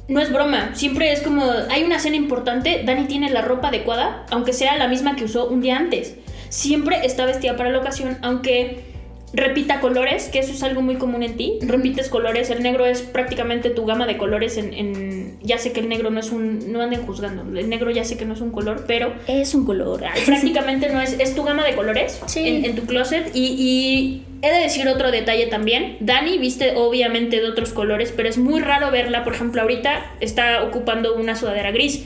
no 0.07 0.21
es 0.21 0.31
broma, 0.31 0.75
siempre 0.75 1.11
es 1.11 1.21
como, 1.21 1.43
hay 1.69 1.83
una 1.83 1.99
cena 1.99 2.15
importante, 2.15 2.83
Dani 2.85 3.05
tiene 3.05 3.29
la 3.29 3.41
ropa 3.41 3.67
adecuada, 3.67 4.25
aunque 4.31 4.53
sea 4.53 4.77
la 4.77 4.87
misma 4.87 5.17
que 5.17 5.25
usó 5.25 5.49
un 5.49 5.59
día 5.59 5.75
antes. 5.75 6.15
Siempre 6.47 7.05
está 7.05 7.25
vestida 7.25 7.57
para 7.57 7.71
la 7.71 7.79
ocasión, 7.79 8.17
aunque 8.21 8.96
repita 9.33 9.79
colores, 9.81 10.29
que 10.29 10.39
eso 10.39 10.51
es 10.51 10.63
algo 10.63 10.81
muy 10.81 10.95
común 10.95 11.23
en 11.23 11.35
ti. 11.35 11.59
Repites 11.61 12.09
colores. 12.09 12.49
El 12.49 12.63
negro 12.63 12.85
es 12.85 13.01
prácticamente 13.01 13.69
tu 13.69 13.85
gama 13.85 14.07
de 14.07 14.17
colores 14.17 14.57
en, 14.57 15.37
Ya 15.43 15.57
sé 15.57 15.71
que 15.71 15.79
el 15.79 15.89
negro 15.89 16.09
no 16.09 16.19
es 16.19 16.31
un... 16.31 16.71
No 16.71 16.81
anden 16.81 17.05
juzgando. 17.05 17.43
El 17.57 17.69
negro 17.69 17.91
ya 17.91 18.03
sé 18.03 18.17
que 18.17 18.25
no 18.25 18.33
es 18.33 18.41
un 18.41 18.51
color, 18.51 18.85
pero... 18.87 19.13
Es 19.27 19.53
un 19.53 19.65
color. 19.65 20.03
Prácticamente 20.25 20.89
no 20.89 21.01
es... 21.01 21.17
Es 21.19 21.35
tu 21.35 21.43
gama 21.43 21.65
de 21.65 21.75
colores 21.75 22.21
en, 22.35 22.75
tu 22.75 22.85
closet. 22.85 23.31
Y, 23.33 23.45
y 23.57 24.23
he 24.41 24.51
de 24.51 24.61
decir 24.61 24.87
otro 24.87 25.11
detalle 25.11 25.47
también. 25.47 25.97
Dani 25.99 26.37
viste 26.37 26.73
obviamente 26.75 27.39
de 27.41 27.47
otros 27.47 27.73
colores, 27.73 28.13
pero 28.15 28.29
es 28.29 28.37
muy 28.37 28.61
raro 28.61 28.91
verla. 28.91 29.23
Por 29.23 29.33
ejemplo, 29.33 29.61
ahorita 29.61 30.13
está 30.21 30.63
ocupando 30.63 31.15
una 31.15 31.35
sudadera 31.35 31.71
gris 31.71 32.05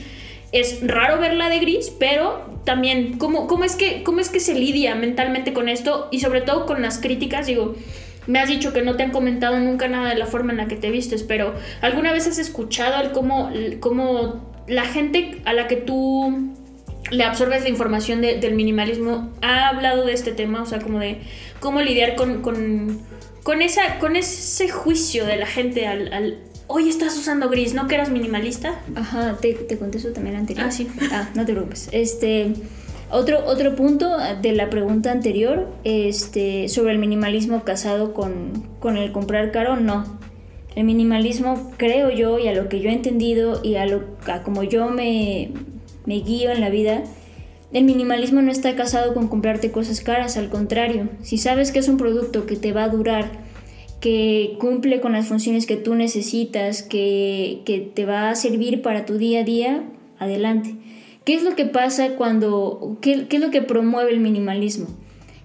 es 0.52 0.86
raro 0.86 1.20
verla 1.20 1.50
de 1.50 1.60
gris, 1.60 1.92
pero 1.98 2.60
también, 2.66 3.18
¿cómo, 3.18 3.48
cómo, 3.48 3.64
es 3.64 3.76
que, 3.76 4.04
¿cómo 4.04 4.20
es 4.20 4.30
que 4.30 4.40
se 4.40 4.54
lidia 4.54 4.96
mentalmente 4.96 5.54
con 5.54 5.70
esto? 5.70 6.08
Y 6.12 6.20
sobre 6.20 6.42
todo 6.42 6.66
con 6.66 6.82
las 6.82 7.00
críticas, 7.00 7.48
digo, 7.48 7.76
me 8.28 8.40
has 8.40 8.50
dicho 8.50 8.74
que 8.74 8.82
no 8.82 8.98
te 8.98 9.04
han 9.04 9.12
comentado 9.12 9.60
nunca 9.60 9.88
nada 9.88 10.10
de 10.10 10.16
la 10.16 10.26
forma 10.26 10.52
en 10.52 10.58
la 10.58 10.68
que 10.68 10.76
te 10.76 10.92
vistes, 10.92 11.24
pero 11.24 11.54
¿alguna 11.82 12.12
vez 12.12 12.28
has 12.28 12.38
escuchado 12.38 13.02
el 13.02 13.12
cómo, 13.12 13.52
cómo 13.80 14.54
la 14.68 14.86
gente 14.86 15.42
a 15.46 15.54
la 15.54 15.68
que 15.68 15.78
tú 15.78 16.54
le 17.10 17.24
absorbes 17.24 17.64
la 17.64 17.70
información 17.70 18.22
del 18.22 18.54
minimalismo 18.54 19.32
ha 19.42 19.70
hablado 19.70 20.06
de 20.06 20.14
este 20.14 20.34
tema? 20.34 20.62
O 20.62 20.66
sea, 20.66 20.80
como 20.80 21.00
de 21.00 21.20
cómo 21.60 21.82
lidiar 21.82 22.16
con, 22.16 22.42
con, 22.42 23.00
con 23.44 23.62
esa, 23.62 24.00
con 24.00 24.16
ese 24.16 24.70
juicio 24.70 25.26
de 25.26 25.38
la 25.38 25.48
gente 25.48 25.88
al 25.88 26.51
Hoy 26.74 26.88
estás 26.88 27.18
usando 27.18 27.50
gris, 27.50 27.74
¿no 27.74 27.90
que 27.90 27.96
eras 27.96 28.10
minimalista? 28.12 28.80
Ajá, 28.96 29.38
te, 29.42 29.54
te 29.54 29.78
conté 29.78 29.98
eso 29.98 30.14
también 30.14 30.38
anterior. 30.38 30.68
Ah, 30.68 30.72
sí. 30.72 30.88
Ah, 31.12 31.28
no 31.36 31.46
te 31.46 31.52
preocupes. 31.52 31.90
Este, 31.92 32.54
otro, 33.12 33.46
otro 33.46 33.76
punto 33.76 34.16
de 34.42 34.54
la 34.54 34.70
pregunta 34.70 35.12
anterior, 35.12 35.68
este, 35.84 36.70
sobre 36.70 36.94
el 36.94 36.98
minimalismo 36.98 37.66
casado 37.66 38.14
con, 38.14 38.54
con 38.80 38.96
el 38.96 39.12
comprar 39.12 39.52
caro, 39.52 39.76
no. 39.76 40.18
El 40.74 40.86
minimalismo, 40.86 41.74
creo 41.76 42.10
yo, 42.10 42.40
y 42.40 42.48
a 42.48 42.54
lo 42.54 42.70
que 42.70 42.80
yo 42.80 42.90
he 42.90 42.94
entendido 42.94 43.60
y 43.62 43.76
a, 43.76 43.86
lo, 43.86 44.06
a 44.28 44.42
como 44.44 44.64
yo 44.64 44.88
me, 44.88 45.52
me 46.06 46.22
guío 46.22 46.52
en 46.52 46.62
la 46.62 46.70
vida, 46.70 47.04
el 47.74 47.84
minimalismo 47.84 48.42
no 48.42 48.50
está 48.50 48.78
casado 48.78 49.14
con 49.14 49.28
comprarte 49.28 49.72
cosas 49.72 50.00
caras, 50.00 50.38
al 50.38 50.48
contrario, 50.48 51.10
si 51.22 51.38
sabes 51.38 51.74
que 51.74 51.80
es 51.80 51.90
un 51.90 51.98
producto 51.98 52.46
que 52.46 52.56
te 52.56 52.72
va 52.72 52.86
a 52.86 52.90
durar, 52.90 53.41
que 54.02 54.56
cumple 54.60 55.00
con 55.00 55.14
las 55.14 55.28
funciones 55.28 55.66
que 55.66 55.78
tú 55.78 55.96
necesitas, 55.96 56.82
que, 56.82 57.62
que 57.66 57.80
te 57.80 58.06
va 58.06 58.32
a 58.32 58.36
servir 58.36 58.82
para 58.82 59.06
tu 59.06 59.18
día 59.18 59.42
a 59.42 59.44
día, 59.44 59.84
adelante. 60.18 60.76
¿Qué 61.24 61.36
es 61.36 61.44
lo 61.44 61.56
que 61.56 61.66
pasa 61.66 62.16
cuando, 62.16 62.98
qué, 63.00 63.28
qué 63.28 63.38
es 63.38 63.42
lo 63.42 63.52
que 63.52 63.62
promueve 63.62 64.12
el 64.12 64.20
minimalismo? 64.20 64.88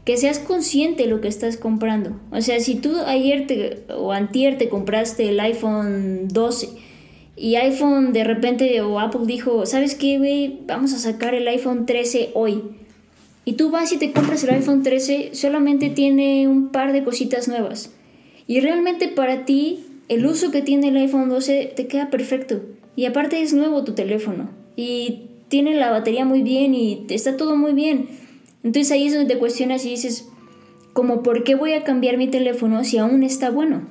Que 0.06 0.16
seas 0.16 0.38
consciente 0.38 1.02
de 1.02 1.10
lo 1.10 1.20
que 1.20 1.28
estás 1.28 1.58
comprando. 1.58 2.18
O 2.32 2.40
sea, 2.40 2.58
si 2.60 2.76
tú 2.76 2.96
ayer 3.06 3.46
te, 3.46 3.84
o 3.94 4.12
antier 4.12 4.56
te 4.56 4.70
compraste 4.70 5.28
el 5.28 5.38
iPhone 5.38 6.28
12 6.28 6.70
y 7.36 7.56
iPhone 7.56 8.14
de 8.14 8.24
repente 8.24 8.80
o 8.80 8.98
Apple 8.98 9.26
dijo, 9.26 9.66
¿sabes 9.66 9.94
qué, 9.94 10.16
güey? 10.16 10.60
Vamos 10.66 10.94
a 10.94 10.98
sacar 10.98 11.34
el 11.34 11.46
iPhone 11.46 11.84
13 11.84 12.30
hoy. 12.32 12.62
Y 13.44 13.52
tú 13.52 13.70
vas 13.70 13.92
y 13.92 13.98
te 13.98 14.12
compras 14.12 14.42
el 14.44 14.50
iPhone 14.50 14.82
13, 14.82 15.34
solamente 15.34 15.90
tiene 15.90 16.48
un 16.48 16.68
par 16.68 16.94
de 16.94 17.04
cositas 17.04 17.48
nuevas. 17.48 17.92
Y 18.46 18.61
realmente 18.61 19.09
para 19.09 19.44
ti, 19.44 19.85
el 20.09 20.26
uso 20.26 20.50
que 20.50 20.62
tiene 20.62 20.88
el 20.88 20.96
iPhone 20.96 21.28
12 21.28 21.72
te 21.74 21.87
queda 21.87 22.11
perfecto. 22.11 22.62
Y 22.94 23.04
aparte 23.04 23.42
es 23.42 23.52
nuevo 23.52 23.85
tu 23.85 23.94
teléfono. 23.94 24.50
Y 24.76 25.30
tiene 25.48 25.74
la 25.74 25.90
batería 25.90 26.24
muy 26.24 26.42
bien 26.42 26.74
y 26.74 27.06
está 27.11 27.37
todo 27.37 27.56
muy 27.56 27.72
bien. 27.72 28.09
Entonces 28.62 28.92
ahí 28.92 29.06
es 29.06 29.14
donde 29.14 29.35
te 29.35 29.38
cuestionas 29.38 29.85
y 29.85 29.90
dices, 29.90 30.28
como 30.92 31.22
por 31.22 31.44
qué 31.44 31.54
voy 31.54 31.72
a 31.72 31.85
cambiar 31.85 32.16
mi 32.16 32.28
teléfono 32.28 32.85
si 32.85 32.98
aún 32.98 33.22
está 33.22 33.50
bueno. 33.50 33.88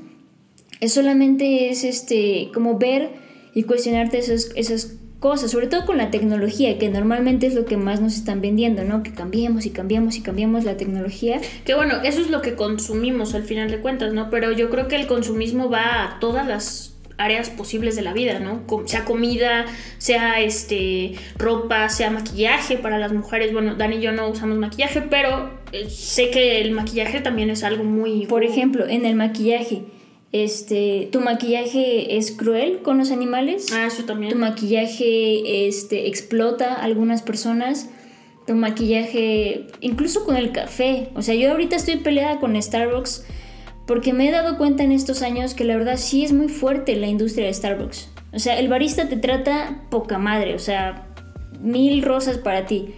Es 0.81 0.93
solamente 0.93 1.69
es 1.69 1.83
este 1.83 2.49
como 2.53 2.77
ver 2.77 3.11
y 3.53 3.63
cuestionarte 3.63 4.17
esas, 4.17 4.51
esas 4.55 4.97
cosas, 5.25 5.49
sobre 5.49 5.65
todo 5.65 5.87
con 5.87 5.97
la 5.97 6.11
tecnología, 6.11 6.77
que 6.77 6.87
normalmente 6.87 7.47
es 7.47 7.55
lo 7.55 7.65
que 7.65 7.77
más 7.77 7.99
nos 7.99 8.13
están 8.13 8.41
vendiendo, 8.41 8.83
¿no? 8.83 9.01
Que 9.01 9.11
cambiemos 9.11 9.65
y 9.65 9.71
cambiamos 9.71 10.17
y 10.17 10.21
cambiamos 10.21 10.65
la 10.65 10.77
tecnología. 10.77 11.41
Que 11.65 11.73
bueno, 11.73 11.95
eso 12.03 12.21
es 12.21 12.29
lo 12.29 12.43
que 12.43 12.53
consumimos 12.53 13.33
al 13.33 13.41
final 13.41 13.71
de 13.71 13.79
cuentas, 13.79 14.13
¿no? 14.13 14.29
Pero 14.29 14.51
yo 14.51 14.69
creo 14.69 14.87
que 14.87 14.95
el 14.97 15.07
consumismo 15.07 15.67
va 15.67 16.03
a 16.03 16.19
todas 16.19 16.45
las 16.45 16.93
áreas 17.17 17.49
posibles 17.49 17.95
de 17.95 18.03
la 18.03 18.13
vida, 18.13 18.39
¿no? 18.39 18.61
Sea 18.85 19.03
comida, 19.03 19.65
sea 19.97 20.41
este 20.41 21.15
ropa, 21.39 21.89
sea 21.89 22.11
maquillaje 22.11 22.77
para 22.77 22.99
las 22.99 23.11
mujeres. 23.11 23.51
Bueno, 23.51 23.73
Dani 23.73 23.95
y 23.95 24.01
yo 24.01 24.11
no 24.11 24.29
usamos 24.29 24.59
maquillaje, 24.59 25.01
pero 25.01 25.49
eh, 25.71 25.89
sé 25.89 26.29
que 26.29 26.61
el 26.61 26.69
maquillaje 26.69 27.19
también 27.19 27.49
es 27.49 27.63
algo 27.63 27.83
muy... 27.83 28.27
Por 28.27 28.43
ejemplo, 28.43 28.87
en 28.87 29.07
el 29.07 29.15
maquillaje, 29.15 29.85
este, 30.43 31.07
tu 31.11 31.21
maquillaje 31.21 32.17
es 32.17 32.31
cruel 32.31 32.81
con 32.81 32.97
los 32.97 33.11
animales. 33.11 33.67
Ah, 33.71 33.85
eso 33.87 34.03
también. 34.03 34.33
Tu 34.33 34.37
maquillaje 34.37 35.67
este, 35.67 36.07
explota 36.07 36.73
a 36.73 36.83
algunas 36.83 37.21
personas. 37.21 37.89
Tu 38.45 38.53
maquillaje, 38.53 39.67
incluso 39.81 40.25
con 40.25 40.35
el 40.35 40.51
café. 40.51 41.09
O 41.15 41.21
sea, 41.21 41.35
yo 41.35 41.51
ahorita 41.51 41.75
estoy 41.75 41.97
peleada 41.97 42.39
con 42.39 42.61
Starbucks 42.61 43.25
porque 43.87 44.13
me 44.13 44.27
he 44.27 44.31
dado 44.31 44.57
cuenta 44.57 44.83
en 44.83 44.91
estos 44.91 45.21
años 45.21 45.53
que 45.53 45.63
la 45.63 45.77
verdad 45.77 45.97
sí 45.97 46.25
es 46.25 46.33
muy 46.33 46.49
fuerte 46.49 46.95
la 46.95 47.07
industria 47.07 47.45
de 47.45 47.53
Starbucks. 47.53 48.09
O 48.33 48.39
sea, 48.39 48.59
el 48.59 48.67
barista 48.67 49.07
te 49.07 49.15
trata 49.15 49.83
poca 49.89 50.17
madre, 50.17 50.53
o 50.53 50.59
sea, 50.59 51.07
mil 51.61 52.01
rosas 52.01 52.37
para 52.37 52.65
ti. 52.65 52.93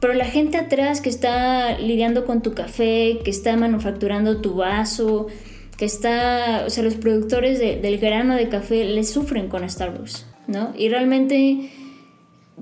Pero 0.00 0.12
la 0.12 0.26
gente 0.26 0.58
atrás 0.58 1.00
que 1.00 1.08
está 1.08 1.78
lidiando 1.78 2.26
con 2.26 2.42
tu 2.42 2.52
café, 2.52 3.20
que 3.24 3.30
está 3.30 3.56
manufacturando 3.56 4.42
tu 4.42 4.56
vaso, 4.56 5.28
que 5.76 5.84
está, 5.84 6.64
o 6.66 6.70
sea, 6.70 6.82
los 6.82 6.94
productores 6.94 7.58
del 7.58 7.98
grano 7.98 8.34
de 8.34 8.48
café 8.48 8.84
le 8.84 9.04
sufren 9.04 9.48
con 9.48 9.68
Starbucks, 9.68 10.26
¿no? 10.46 10.72
Y 10.76 10.88
realmente 10.88 11.70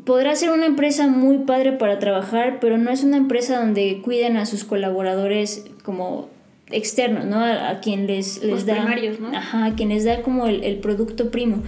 podrá 0.04 0.34
ser 0.34 0.50
una 0.50 0.66
empresa 0.66 1.06
muy 1.06 1.38
padre 1.38 1.72
para 1.72 1.98
trabajar, 1.98 2.58
pero 2.60 2.76
no 2.76 2.90
es 2.90 3.04
una 3.04 3.16
empresa 3.16 3.60
donde 3.60 4.00
cuiden 4.02 4.36
a 4.36 4.46
sus 4.46 4.64
colaboradores 4.64 5.64
como 5.84 6.28
externos, 6.70 7.24
¿no? 7.24 7.38
A, 7.44 7.80
quien 7.80 8.06
les, 8.06 8.42
les 8.42 8.66
da... 8.66 8.74
Primarios, 8.74 9.20
¿no? 9.20 9.28
Ajá, 9.28 9.66
a 9.66 9.74
quien 9.74 9.90
les 9.90 10.04
da 10.04 10.22
como 10.22 10.46
el, 10.46 10.64
el 10.64 10.78
producto 10.78 11.30
primo. 11.30 11.62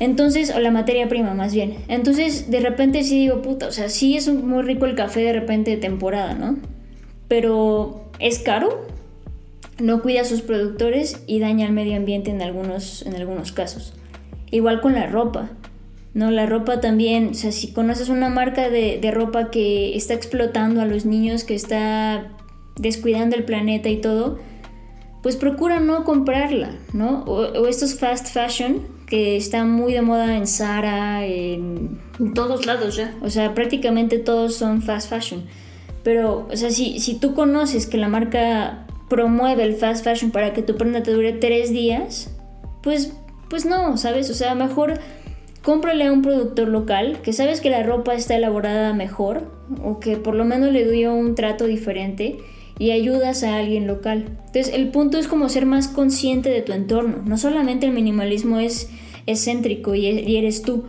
Entonces, 0.00 0.52
o 0.54 0.58
la 0.58 0.70
materia 0.70 1.08
prima 1.08 1.34
más 1.34 1.54
bien. 1.54 1.76
Entonces, 1.88 2.50
de 2.50 2.60
repente 2.60 3.04
sí 3.04 3.18
digo, 3.18 3.42
puta, 3.42 3.66
o 3.66 3.72
sea, 3.72 3.88
sí 3.90 4.16
es 4.16 4.28
muy 4.28 4.62
rico 4.62 4.86
el 4.86 4.94
café 4.94 5.20
de 5.20 5.32
repente 5.34 5.72
de 5.72 5.76
temporada, 5.76 6.34
¿no? 6.34 6.56
Pero 7.28 8.10
es 8.18 8.38
caro, 8.38 8.86
no 9.78 10.02
cuida 10.02 10.22
a 10.22 10.24
sus 10.24 10.42
productores 10.42 11.22
y 11.26 11.40
daña 11.40 11.66
al 11.66 11.72
medio 11.72 11.96
ambiente 11.96 12.30
en 12.30 12.42
algunos, 12.42 13.02
en 13.02 13.14
algunos 13.14 13.52
casos. 13.52 13.94
Igual 14.50 14.80
con 14.80 14.94
la 14.94 15.06
ropa. 15.06 15.50
¿no? 16.14 16.30
La 16.30 16.46
ropa 16.46 16.80
también, 16.80 17.30
o 17.30 17.34
sea, 17.34 17.52
si 17.52 17.72
conoces 17.72 18.08
una 18.08 18.28
marca 18.28 18.68
de, 18.68 19.10
ropa 19.12 19.50
que 19.50 19.96
está 19.96 20.14
explotando 20.14 20.80
a 20.80 20.84
los 20.84 21.06
niños, 21.06 21.44
que 21.44 21.54
está 21.54 22.32
descuidando 22.76 23.36
el 23.36 23.44
planeta 23.44 23.88
y 23.88 24.00
todo, 24.00 24.38
pues 25.22 25.36
procura 25.36 25.80
no 25.80 26.04
comprarla, 26.04 26.70
¿no? 26.92 27.22
O, 27.24 27.66
estos 27.66 27.94
fast 27.94 28.28
fashion 28.28 28.82
que 29.06 29.36
están 29.36 29.70
muy 29.70 29.92
de 29.92 30.02
moda 30.02 30.36
en 30.36 30.46
Zara, 30.46 31.24
en, 31.24 32.00
en 32.18 32.34
todos 32.34 32.66
lados 32.66 32.96
ya. 32.96 33.14
O 33.22 33.30
sea, 33.30 33.54
prácticamente 33.54 34.18
todos 34.18 34.56
son 34.56 34.82
fast 34.82 35.10
fashion. 35.10 35.44
Pero, 36.02 36.48
o 36.50 36.56
sea, 36.56 36.70
si, 36.70 36.98
si 36.98 37.14
tú 37.14 37.34
conoces 37.34 37.86
que 37.86 37.96
la 37.96 38.08
marca 38.08 38.86
promueve 39.08 39.64
el 39.64 39.74
fast 39.74 40.04
fashion 40.04 40.30
para 40.30 40.52
que 40.52 40.62
tu 40.62 40.76
prenda 40.76 41.02
te 41.02 41.12
dure 41.12 41.32
tres 41.32 41.70
días, 41.70 42.30
pues, 42.82 43.12
pues 43.48 43.64
no, 43.64 43.96
¿sabes? 43.96 44.30
O 44.30 44.34
sea, 44.34 44.54
mejor 44.54 45.00
cómprale 45.62 46.06
a 46.06 46.12
un 46.12 46.22
productor 46.22 46.68
local 46.68 47.20
que 47.22 47.32
sabes 47.32 47.60
que 47.60 47.70
la 47.70 47.82
ropa 47.82 48.14
está 48.14 48.34
elaborada 48.34 48.92
mejor 48.92 49.52
o 49.82 50.00
que 50.00 50.16
por 50.16 50.34
lo 50.34 50.44
menos 50.44 50.72
le 50.72 50.90
dio 50.90 51.14
un 51.14 51.34
trato 51.34 51.66
diferente 51.66 52.38
y 52.78 52.90
ayudas 52.90 53.44
a 53.44 53.56
alguien 53.56 53.86
local. 53.86 54.38
Entonces 54.46 54.74
el 54.74 54.88
punto 54.88 55.18
es 55.18 55.28
como 55.28 55.48
ser 55.48 55.66
más 55.66 55.88
consciente 55.88 56.50
de 56.50 56.62
tu 56.62 56.72
entorno. 56.72 57.18
No 57.24 57.38
solamente 57.38 57.86
el 57.86 57.92
minimalismo 57.92 58.58
es 58.58 58.90
excéntrico 59.26 59.94
y 59.94 60.36
eres 60.36 60.62
tú, 60.62 60.84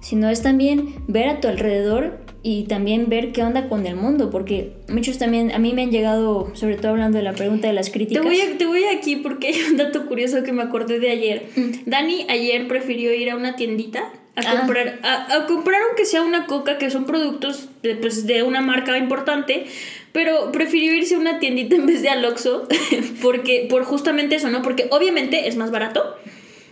sino 0.00 0.28
es 0.28 0.42
también 0.42 0.94
ver 1.06 1.28
a 1.28 1.40
tu 1.40 1.48
alrededor 1.48 2.18
y 2.46 2.62
también 2.62 3.08
ver 3.08 3.32
qué 3.32 3.42
onda 3.42 3.68
con 3.68 3.88
el 3.88 3.96
mundo, 3.96 4.30
porque 4.30 4.70
muchos 4.86 5.18
también, 5.18 5.50
a 5.50 5.58
mí 5.58 5.72
me 5.72 5.82
han 5.82 5.90
llegado, 5.90 6.54
sobre 6.54 6.76
todo 6.76 6.92
hablando 6.92 7.18
de 7.18 7.24
la 7.24 7.32
pregunta 7.32 7.66
de 7.66 7.72
las 7.72 7.90
críticas. 7.90 8.22
Te 8.22 8.28
voy, 8.28 8.38
te 8.56 8.66
voy 8.66 8.84
aquí 8.84 9.16
porque 9.16 9.48
hay 9.48 9.62
un 9.68 9.76
dato 9.76 10.06
curioso 10.06 10.44
que 10.44 10.52
me 10.52 10.62
acordé 10.62 11.00
de 11.00 11.10
ayer. 11.10 11.48
Mm. 11.56 11.70
Dani 11.86 12.24
ayer 12.28 12.68
prefirió 12.68 13.12
ir 13.12 13.32
a 13.32 13.36
una 13.36 13.56
tiendita 13.56 14.12
a 14.36 14.42
ah. 14.42 14.58
comprar, 14.58 15.00
a, 15.02 15.46
comprar 15.48 15.82
aunque 15.88 16.04
sea 16.04 16.22
una 16.22 16.46
coca, 16.46 16.78
que 16.78 16.88
son 16.88 17.04
productos 17.04 17.68
de, 17.82 17.96
pues, 17.96 18.28
de 18.28 18.44
una 18.44 18.60
marca 18.60 18.96
importante, 18.96 19.64
pero 20.12 20.52
prefirió 20.52 20.94
irse 20.94 21.16
a 21.16 21.18
una 21.18 21.40
tiendita 21.40 21.74
en 21.74 21.86
vez 21.86 22.00
de 22.00 22.10
al 22.10 22.24
Oxxo, 22.24 22.68
porque, 23.22 23.66
por 23.68 23.82
justamente 23.82 24.36
eso, 24.36 24.50
¿no? 24.50 24.62
Porque 24.62 24.86
obviamente 24.92 25.48
es 25.48 25.56
más 25.56 25.72
barato 25.72 26.14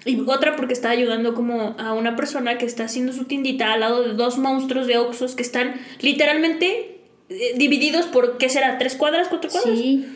y 0.04 0.20
otra 0.26 0.56
porque 0.56 0.72
está 0.72 0.90
ayudando 0.90 1.34
como 1.34 1.74
a 1.78 1.94
una 1.94 2.16
persona 2.16 2.58
que 2.58 2.66
está 2.66 2.84
haciendo 2.84 3.12
su 3.12 3.24
tiendita 3.24 3.72
al 3.72 3.80
lado 3.80 4.02
de 4.02 4.14
dos 4.14 4.38
monstruos 4.38 4.86
de 4.86 4.98
Oxos 4.98 5.34
que 5.34 5.42
están 5.42 5.74
literalmente 6.00 6.98
eh, 7.30 7.54
divididos 7.56 8.06
por, 8.06 8.36
¿qué 8.36 8.48
será? 8.48 8.78
¿Tres 8.78 8.96
cuadras, 8.96 9.28
cuatro 9.28 9.50
cuadras? 9.50 9.78
Sí. 9.78 10.06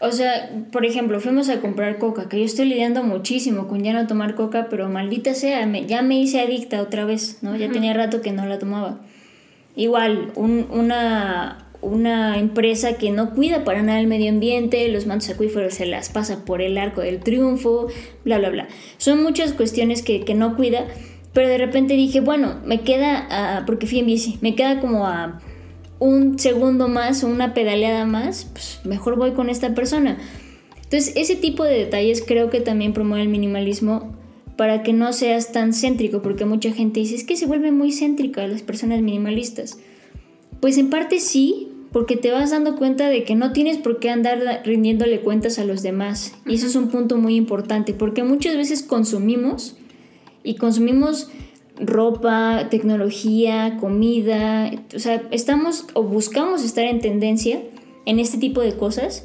O 0.00 0.12
sea, 0.12 0.50
por 0.70 0.86
ejemplo, 0.86 1.18
fuimos 1.18 1.48
a 1.48 1.60
comprar 1.60 1.98
coca, 1.98 2.28
que 2.28 2.38
yo 2.38 2.44
estoy 2.44 2.66
lidiando 2.66 3.02
muchísimo 3.02 3.66
con 3.66 3.82
ya 3.82 3.92
no 3.92 4.06
tomar 4.06 4.36
coca, 4.36 4.68
pero 4.70 4.88
maldita 4.88 5.34
sea, 5.34 5.66
me, 5.66 5.86
ya 5.86 6.02
me 6.02 6.20
hice 6.20 6.40
adicta 6.40 6.80
otra 6.80 7.04
vez, 7.04 7.38
¿no? 7.42 7.56
Ya 7.56 7.68
tenía 7.70 7.94
rato 7.94 8.20
que 8.20 8.30
no 8.30 8.46
la 8.46 8.60
tomaba. 8.60 9.00
Igual, 9.74 10.30
un, 10.36 10.68
una, 10.70 11.67
una 11.80 12.38
empresa 12.38 12.94
que 12.94 13.10
no 13.10 13.34
cuida 13.34 13.64
para 13.64 13.82
nada 13.82 14.00
el 14.00 14.06
medio 14.06 14.30
ambiente, 14.30 14.88
los 14.88 15.06
mantos 15.06 15.30
acuíferos 15.30 15.74
se 15.74 15.86
las 15.86 16.08
pasa 16.08 16.44
por 16.44 16.60
el 16.60 16.76
arco 16.76 17.00
del 17.00 17.20
triunfo, 17.20 17.88
bla, 18.24 18.38
bla, 18.38 18.50
bla. 18.50 18.68
Son 18.96 19.22
muchas 19.22 19.52
cuestiones 19.52 20.02
que, 20.02 20.34
no 20.34 20.56
cuida, 20.56 20.86
pero 21.32 21.48
de 21.48 21.58
repente 21.58 21.94
dije, 21.94 22.20
bueno, 22.20 22.56
me 22.64 22.80
queda, 22.80 23.62
porque 23.66 23.86
fui 23.86 24.00
en 24.00 24.06
bici, 24.06 24.38
me 24.40 24.54
queda 24.54 24.80
como 24.80 25.06
a 25.06 25.40
un 26.00 26.38
segundo 26.38 26.88
más 26.88 27.22
o 27.24 27.28
una 27.28 27.54
pedaleada 27.54 28.04
más, 28.04 28.48
pues 28.52 28.80
mejor 28.84 29.16
voy 29.16 29.32
con 29.32 29.50
esta 29.50 29.74
persona. 29.74 30.18
Entonces, 30.76 31.12
ese 31.16 31.36
tipo 31.36 31.64
de 31.64 31.76
detalles 31.76 32.24
creo 32.26 32.50
que 32.50 32.60
también 32.60 32.92
promueve 32.92 33.22
el 33.22 33.28
minimalismo 33.28 34.14
para 34.56 34.82
que 34.82 34.92
no 34.92 35.12
seas 35.12 35.52
tan 35.52 35.72
céntrico, 35.72 36.22
porque 36.22 36.44
mucha 36.44 36.72
gente 36.72 37.00
dice, 37.00 37.14
es 37.14 37.24
que 37.24 37.36
se 37.36 37.46
vuelve 37.46 37.70
muy 37.70 37.92
céntrica 37.92 38.46
las 38.46 38.62
personas 38.62 39.02
minimalistas. 39.02 39.78
Pues 40.60 40.78
en 40.78 40.90
parte 40.90 41.20
sí, 41.20 41.68
porque 41.92 42.16
te 42.16 42.30
vas 42.30 42.50
dando 42.50 42.76
cuenta 42.76 43.08
de 43.08 43.24
que 43.24 43.34
no 43.34 43.52
tienes 43.52 43.78
por 43.78 43.98
qué 43.98 44.10
andar 44.10 44.62
rindiéndole 44.64 45.20
cuentas 45.20 45.58
a 45.58 45.64
los 45.64 45.82
demás. 45.82 46.34
Y 46.46 46.54
eso 46.54 46.66
es 46.66 46.76
un 46.76 46.88
punto 46.88 47.16
muy 47.16 47.36
importante, 47.36 47.94
porque 47.94 48.22
muchas 48.22 48.56
veces 48.56 48.82
consumimos 48.82 49.76
y 50.42 50.54
consumimos 50.54 51.30
ropa, 51.80 52.68
tecnología, 52.70 53.76
comida, 53.80 54.70
o 54.94 54.98
sea, 54.98 55.22
estamos 55.30 55.86
o 55.94 56.02
buscamos 56.02 56.64
estar 56.64 56.84
en 56.84 57.00
tendencia 57.00 57.62
en 58.04 58.18
este 58.18 58.38
tipo 58.38 58.60
de 58.60 58.74
cosas 58.74 59.24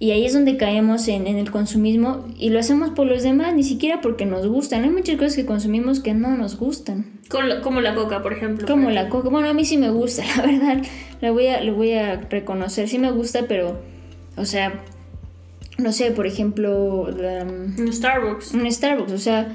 Y 0.00 0.12
ahí 0.12 0.24
es 0.24 0.32
donde 0.32 0.56
caemos 0.56 1.06
en, 1.08 1.26
en, 1.26 1.36
el 1.36 1.50
consumismo 1.50 2.26
y 2.38 2.48
lo 2.48 2.58
hacemos 2.58 2.90
por 2.90 3.06
los 3.06 3.22
demás, 3.22 3.54
ni 3.54 3.62
siquiera 3.62 4.00
porque 4.00 4.24
nos 4.24 4.46
gustan. 4.46 4.82
Hay 4.82 4.90
muchas 4.90 5.16
cosas 5.16 5.36
que 5.36 5.44
consumimos 5.44 6.00
que 6.00 6.14
no 6.14 6.36
nos 6.36 6.56
gustan. 6.56 7.20
Como 7.28 7.80
la 7.82 7.94
coca, 7.94 8.22
por 8.22 8.32
ejemplo. 8.32 8.66
Como 8.66 8.90
la 8.90 9.10
coca. 9.10 9.28
Bueno, 9.28 9.50
a 9.50 9.52
mí 9.52 9.66
sí 9.66 9.76
me 9.76 9.90
gusta, 9.90 10.24
la 10.36 10.42
verdad. 10.42 10.82
Lo 11.20 11.34
voy 11.34 11.48
a, 11.48 11.62
lo 11.62 11.74
voy 11.74 11.92
a 11.92 12.16
reconocer. 12.16 12.88
Sí 12.88 12.98
me 12.98 13.10
gusta, 13.10 13.44
pero, 13.46 13.78
o 14.36 14.46
sea, 14.46 14.82
no 15.76 15.92
sé, 15.92 16.10
por 16.12 16.26
ejemplo... 16.26 17.02
un 17.02 17.92
Starbucks. 17.92 18.54
Un 18.54 18.72
Starbucks, 18.72 19.12
o 19.12 19.18
sea 19.18 19.54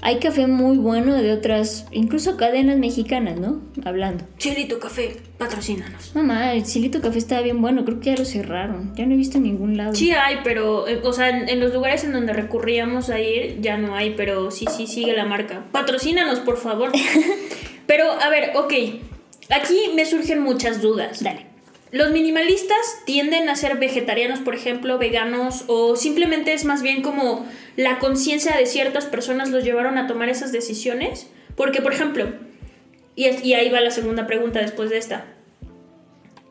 hay 0.00 0.18
café 0.18 0.46
muy 0.46 0.78
bueno 0.78 1.14
de 1.14 1.32
otras, 1.32 1.86
incluso 1.90 2.36
cadenas 2.36 2.78
mexicanas, 2.78 3.38
¿no? 3.38 3.60
Hablando. 3.84 4.24
Chilito 4.38 4.78
Café, 4.78 5.16
patrocínanos. 5.38 6.14
Mamá, 6.14 6.52
el 6.52 6.64
Chilito 6.64 7.00
Café 7.00 7.18
estaba 7.18 7.42
bien 7.42 7.60
bueno, 7.60 7.84
creo 7.84 7.98
que 7.98 8.10
ya 8.10 8.16
lo 8.16 8.24
cerraron. 8.24 8.94
Ya 8.94 9.06
no 9.06 9.14
he 9.14 9.16
visto 9.16 9.38
en 9.38 9.44
ningún 9.44 9.76
lado. 9.76 9.94
Sí 9.94 10.12
hay, 10.12 10.38
pero, 10.44 10.86
eh, 10.86 11.00
o 11.02 11.12
sea, 11.12 11.28
en, 11.28 11.60
los 11.60 11.74
lugares 11.74 12.04
en 12.04 12.12
donde 12.12 12.32
recurríamos 12.32 13.10
a 13.10 13.20
ir 13.20 13.60
ya 13.60 13.76
no 13.76 13.96
hay, 13.96 14.14
pero 14.14 14.50
sí, 14.50 14.66
sí, 14.74 14.86
sigue 14.86 15.14
la 15.14 15.24
marca. 15.24 15.64
Patrocínanos, 15.72 16.40
por 16.40 16.58
favor. 16.58 16.92
pero, 17.86 18.12
a 18.12 18.28
ver, 18.28 18.52
ok. 18.56 18.72
Aquí 19.50 19.90
me 19.96 20.06
surgen 20.06 20.42
muchas 20.42 20.80
dudas. 20.80 21.22
Dale. 21.22 21.47
Los 21.90 22.10
minimalistas 22.10 23.00
tienden 23.06 23.48
a 23.48 23.56
ser 23.56 23.78
vegetarianos, 23.78 24.40
por 24.40 24.54
ejemplo, 24.54 24.98
veganos, 24.98 25.64
o 25.68 25.96
simplemente 25.96 26.52
es 26.52 26.64
más 26.64 26.82
bien 26.82 27.02
como 27.02 27.46
la 27.76 27.98
conciencia 27.98 28.56
de 28.56 28.66
ciertas 28.66 29.06
personas 29.06 29.50
los 29.50 29.64
llevaron 29.64 29.96
a 29.96 30.06
tomar 30.06 30.28
esas 30.28 30.52
decisiones. 30.52 31.28
Porque, 31.56 31.80
por 31.80 31.92
ejemplo, 31.92 32.26
y, 33.16 33.24
ahí 33.24 33.70
va 33.70 33.80
la 33.80 33.90
segunda 33.90 34.26
pregunta 34.26 34.60
después 34.60 34.90
de 34.90 34.98
esta. 34.98 35.26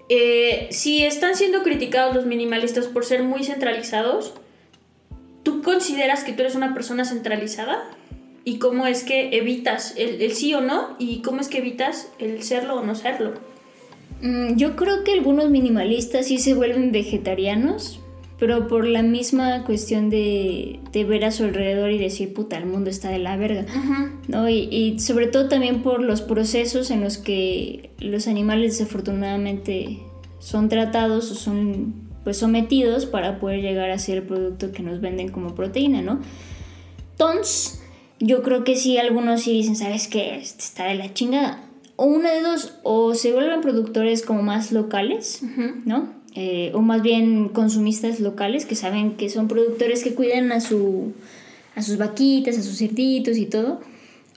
Eh, 0.10 0.67
si 0.71 1.06
están 1.06 1.36
siendo 1.36 1.63
criticados 1.63 2.15
los 2.15 2.26
minimalistas 2.26 2.88
por 2.88 3.06
ser 3.06 3.21
muy 3.23 3.43
centralizados, 3.43 4.34
¿tú 5.43 5.62
consideras 5.62 6.23
que 6.23 6.34
tú 6.34 6.41
eres 6.41 6.56
una 6.56 6.73
persona 6.73 7.06
centralizada? 7.06 7.86
¿Y 8.43 8.58
cómo 8.58 8.88
es 8.88 9.04
que 9.04 9.38
evitas 9.38 9.93
el 9.97 10.34
sí 10.34 10.54
o 10.54 10.62
no? 10.62 10.95
¿Y 10.97 11.21
cómo 11.21 11.41
es 11.41 11.47
que 11.47 11.60
evitas 11.60 12.10
el 12.17 12.41
serlo 12.41 12.78
o 12.78 12.84
no 12.84 12.95
serlo? 12.95 13.34
Mm, 14.21 14.56
yo 14.56 14.75
creo 14.75 15.03
que 15.03 15.13
algunos 15.13 15.49
minimalistas 15.49 16.27
sí 16.27 16.39
se 16.39 16.53
vuelven 16.53 16.91
vegetarianos, 16.91 17.99
pero 18.39 18.67
por 18.67 18.86
la 18.86 19.01
misma 19.01 19.63
cuestión 19.63 20.10
de, 20.10 20.80
ver 20.93 21.25
a 21.25 21.32
su 21.32 21.43
alrededor 21.43 21.91
y 21.91 21.97
decir, 21.97 22.34
puta, 22.34 22.58
el 22.58 22.65
mundo 22.65 22.89
está 22.89 23.10
de 23.10 23.19
la 23.19 23.38
verga. 23.38 23.65
¿no? 24.27 24.49
Y, 24.49 24.99
sobre 24.99 25.27
todo 25.27 25.47
también 25.47 25.82
por 25.82 26.01
los 26.01 26.21
procesos 26.21 26.91
en 26.91 27.01
los 27.01 27.17
que 27.17 27.91
los 27.99 28.27
animales 28.27 28.77
desafortunadamente 28.77 29.99
son 30.39 30.69
tratados 30.69 31.32
o 31.32 31.36
son 31.36 32.08
pues 32.23 32.38
sometidos 32.38 33.06
para 33.06 33.39
poder 33.39 33.62
llegar 33.62 33.89
a 33.89 33.97
ser 33.97 34.17
el 34.17 34.23
producto 34.23 34.71
que 34.71 34.84
nos 34.84 34.99
venden 34.99 35.30
como 35.30 35.56
proteína, 35.56 36.01
¿no? 36.01 36.19
Entonces, 37.12 37.82
yo 38.19 38.43
creo 38.43 38.65
que 38.65 38.75
sí, 38.75 38.97
algunos 38.97 39.41
sí 39.43 39.53
dicen, 39.53 39.77
¿sabes 39.77 40.08
qué? 40.08 40.36
Este 40.36 40.63
está 40.63 40.86
de 40.86 40.95
la 40.95 41.13
chingada 41.13 41.66
o 41.97 42.05
una 42.05 42.31
de 42.31 42.41
dos, 42.41 42.75
o 42.83 43.13
se 43.15 43.33
vuelven 43.33 43.62
productores 43.62 44.21
como 44.21 44.43
más 44.43 44.71
locales, 44.71 45.41
¿no? 45.83 46.15
Eh, 46.36 46.71
o 46.75 46.81
más 46.81 47.01
bien 47.01 47.49
consumistas 47.49 48.19
locales 48.19 48.67
que 48.67 48.75
saben 48.75 49.17
que 49.17 49.29
son 49.29 49.47
productores 49.47 50.03
que 50.03 50.13
cuidan 50.13 50.51
a, 50.51 50.62
su, 50.62 51.13
a 51.75 51.81
sus 51.81 51.97
vaquitas, 51.97 52.57
a 52.57 52.62
sus 52.62 52.77
cerditos 52.77 53.38
y 53.38 53.47
todo. 53.47 53.81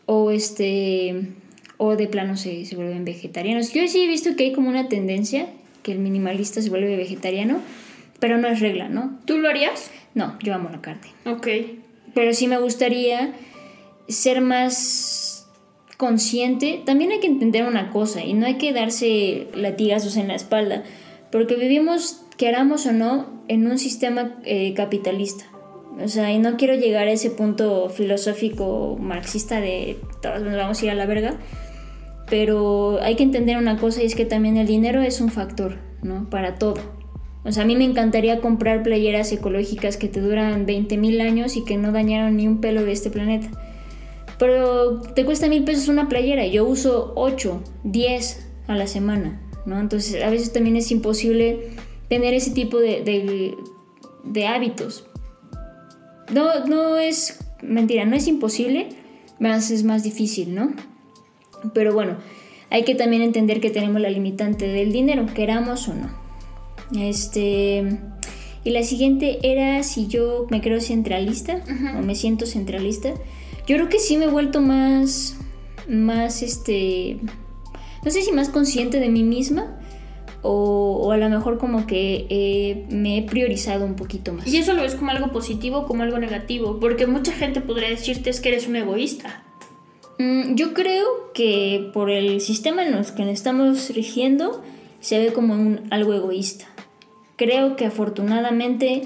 O 0.06 0.30
este 0.30 1.28
o 1.76 1.96
de 1.96 2.08
plano 2.08 2.36
se, 2.36 2.64
se 2.64 2.76
vuelven 2.76 3.04
vegetarianos. 3.04 3.72
Yo 3.72 3.86
sí 3.88 4.02
he 4.02 4.08
visto 4.08 4.36
que 4.36 4.44
hay 4.44 4.52
como 4.52 4.68
una 4.68 4.88
tendencia 4.88 5.46
que 5.82 5.92
el 5.92 5.98
minimalista 5.98 6.62
se 6.62 6.70
vuelve 6.70 6.96
vegetariano, 6.96 7.60
pero 8.18 8.38
no 8.38 8.48
es 8.48 8.60
regla, 8.60 8.88
¿no? 8.88 9.18
¿Tú 9.26 9.38
lo 9.38 9.48
harías? 9.48 9.90
No, 10.14 10.38
yo 10.42 10.54
amo 10.54 10.70
la 10.70 10.80
carne. 10.80 11.08
Ok. 11.26 11.48
Pero 12.14 12.34
sí 12.34 12.48
me 12.48 12.58
gustaría 12.58 13.34
ser 14.08 14.40
más 14.40 15.29
consciente, 16.00 16.80
también 16.86 17.12
hay 17.12 17.20
que 17.20 17.26
entender 17.26 17.66
una 17.66 17.90
cosa 17.90 18.24
y 18.24 18.32
no 18.32 18.46
hay 18.46 18.54
que 18.54 18.72
darse 18.72 19.48
latigazos 19.52 20.16
en 20.16 20.28
la 20.28 20.34
espalda, 20.34 20.82
porque 21.30 21.56
vivimos, 21.56 22.22
queramos 22.38 22.86
o 22.86 22.92
no, 22.92 23.26
en 23.48 23.66
un 23.66 23.78
sistema 23.78 24.38
eh, 24.44 24.72
capitalista. 24.72 25.44
O 26.02 26.08
sea, 26.08 26.32
y 26.32 26.38
no 26.38 26.56
quiero 26.56 26.74
llegar 26.74 27.06
a 27.06 27.12
ese 27.12 27.28
punto 27.28 27.90
filosófico 27.90 28.96
marxista 28.98 29.60
de 29.60 29.98
todos 30.22 30.40
nos 30.40 30.56
vamos 30.56 30.80
a 30.80 30.84
ir 30.86 30.90
a 30.90 30.94
la 30.94 31.04
verga, 31.04 31.34
pero 32.30 32.98
hay 33.02 33.16
que 33.16 33.22
entender 33.22 33.58
una 33.58 33.76
cosa 33.76 34.02
y 34.02 34.06
es 34.06 34.14
que 34.14 34.24
también 34.24 34.56
el 34.56 34.66
dinero 34.66 35.02
es 35.02 35.20
un 35.20 35.28
factor, 35.30 35.76
¿no? 36.02 36.30
Para 36.30 36.54
todo. 36.54 36.80
O 37.44 37.52
sea, 37.52 37.64
a 37.64 37.66
mí 37.66 37.76
me 37.76 37.84
encantaría 37.84 38.40
comprar 38.40 38.82
playeras 38.82 39.30
ecológicas 39.32 39.98
que 39.98 40.08
te 40.08 40.22
duran 40.22 40.66
20.000 40.66 41.20
años 41.20 41.56
y 41.58 41.64
que 41.66 41.76
no 41.76 41.92
dañaron 41.92 42.38
ni 42.38 42.48
un 42.48 42.62
pelo 42.62 42.86
de 42.86 42.92
este 42.92 43.10
planeta 43.10 43.50
pero 44.40 45.02
te 45.02 45.26
cuesta 45.26 45.48
mil 45.48 45.64
pesos 45.64 45.88
una 45.88 46.08
playera. 46.08 46.46
Yo 46.46 46.64
uso 46.64 47.12
8, 47.14 47.62
10 47.84 48.46
a 48.68 48.74
la 48.74 48.86
semana, 48.86 49.38
¿no? 49.66 49.78
Entonces 49.78 50.24
a 50.24 50.30
veces 50.30 50.50
también 50.50 50.76
es 50.76 50.90
imposible 50.90 51.68
tener 52.08 52.32
ese 52.32 52.52
tipo 52.52 52.78
de, 52.78 53.54
de, 54.24 54.46
hábitos. 54.46 55.04
No, 56.32 56.64
no 56.64 56.96
es 56.96 57.38
mentira, 57.60 58.06
no 58.06 58.16
es 58.16 58.26
imposible, 58.28 58.88
más 59.38 59.70
es 59.70 59.84
más 59.84 60.04
difícil, 60.04 60.54
¿no? 60.54 60.72
Pero 61.74 61.92
bueno, 61.92 62.16
hay 62.70 62.84
que 62.84 62.94
también 62.94 63.20
entender 63.20 63.60
que 63.60 63.68
tenemos 63.68 64.00
la 64.00 64.08
limitante 64.08 64.66
del 64.66 64.90
dinero, 64.90 65.26
queramos 65.34 65.86
o 65.86 65.94
no. 65.94 66.08
Este. 66.98 67.98
Y 68.64 68.70
la 68.70 68.84
siguiente 68.84 69.38
era 69.42 69.82
si 69.82 70.06
yo 70.06 70.46
me 70.50 70.62
creo 70.62 70.80
centralista 70.80 71.62
o 71.98 72.00
me 72.00 72.14
siento 72.14 72.46
centralista. 72.46 73.12
Yo 73.70 73.76
creo 73.76 73.88
que 73.88 74.00
sí 74.00 74.16
me 74.16 74.24
he 74.24 74.28
vuelto 74.28 74.60
más, 74.60 75.36
más, 75.88 76.42
este, 76.42 77.18
no 78.04 78.10
sé 78.10 78.22
si 78.22 78.32
más 78.32 78.48
consciente 78.48 78.98
de 78.98 79.08
mí 79.08 79.22
misma 79.22 79.78
o, 80.42 81.12
a 81.12 81.16
lo 81.16 81.28
mejor 81.28 81.58
como 81.58 81.86
que 81.86 82.84
me 82.90 83.18
he 83.18 83.22
priorizado 83.22 83.84
un 83.84 83.94
poquito 83.94 84.32
más. 84.32 84.48
¿Y 84.48 84.56
eso 84.56 84.72
lo 84.72 84.82
ves 84.82 84.96
como 84.96 85.12
algo 85.12 85.30
positivo 85.30 85.78
o 85.78 85.86
como 85.86 86.02
algo 86.02 86.18
negativo? 86.18 86.80
Porque 86.80 87.06
mucha 87.06 87.30
gente 87.30 87.60
podría 87.60 87.90
decirte 87.90 88.30
es 88.30 88.40
que 88.40 88.48
eres 88.48 88.66
un 88.66 88.74
egoísta. 88.74 89.44
Mm, 90.18 90.56
yo 90.56 90.74
creo 90.74 91.30
que 91.32 91.92
por 91.94 92.10
el 92.10 92.40
sistema 92.40 92.84
en 92.84 92.92
el 92.94 93.06
que 93.14 93.24
nos 93.24 93.34
estamos 93.34 93.94
rigiendo 93.94 94.64
se 94.98 95.20
ve 95.20 95.32
como 95.32 95.54
un, 95.54 95.82
algo 95.90 96.12
egoísta. 96.12 96.64
Creo 97.36 97.76
que 97.76 97.86
afortunadamente 97.86 99.02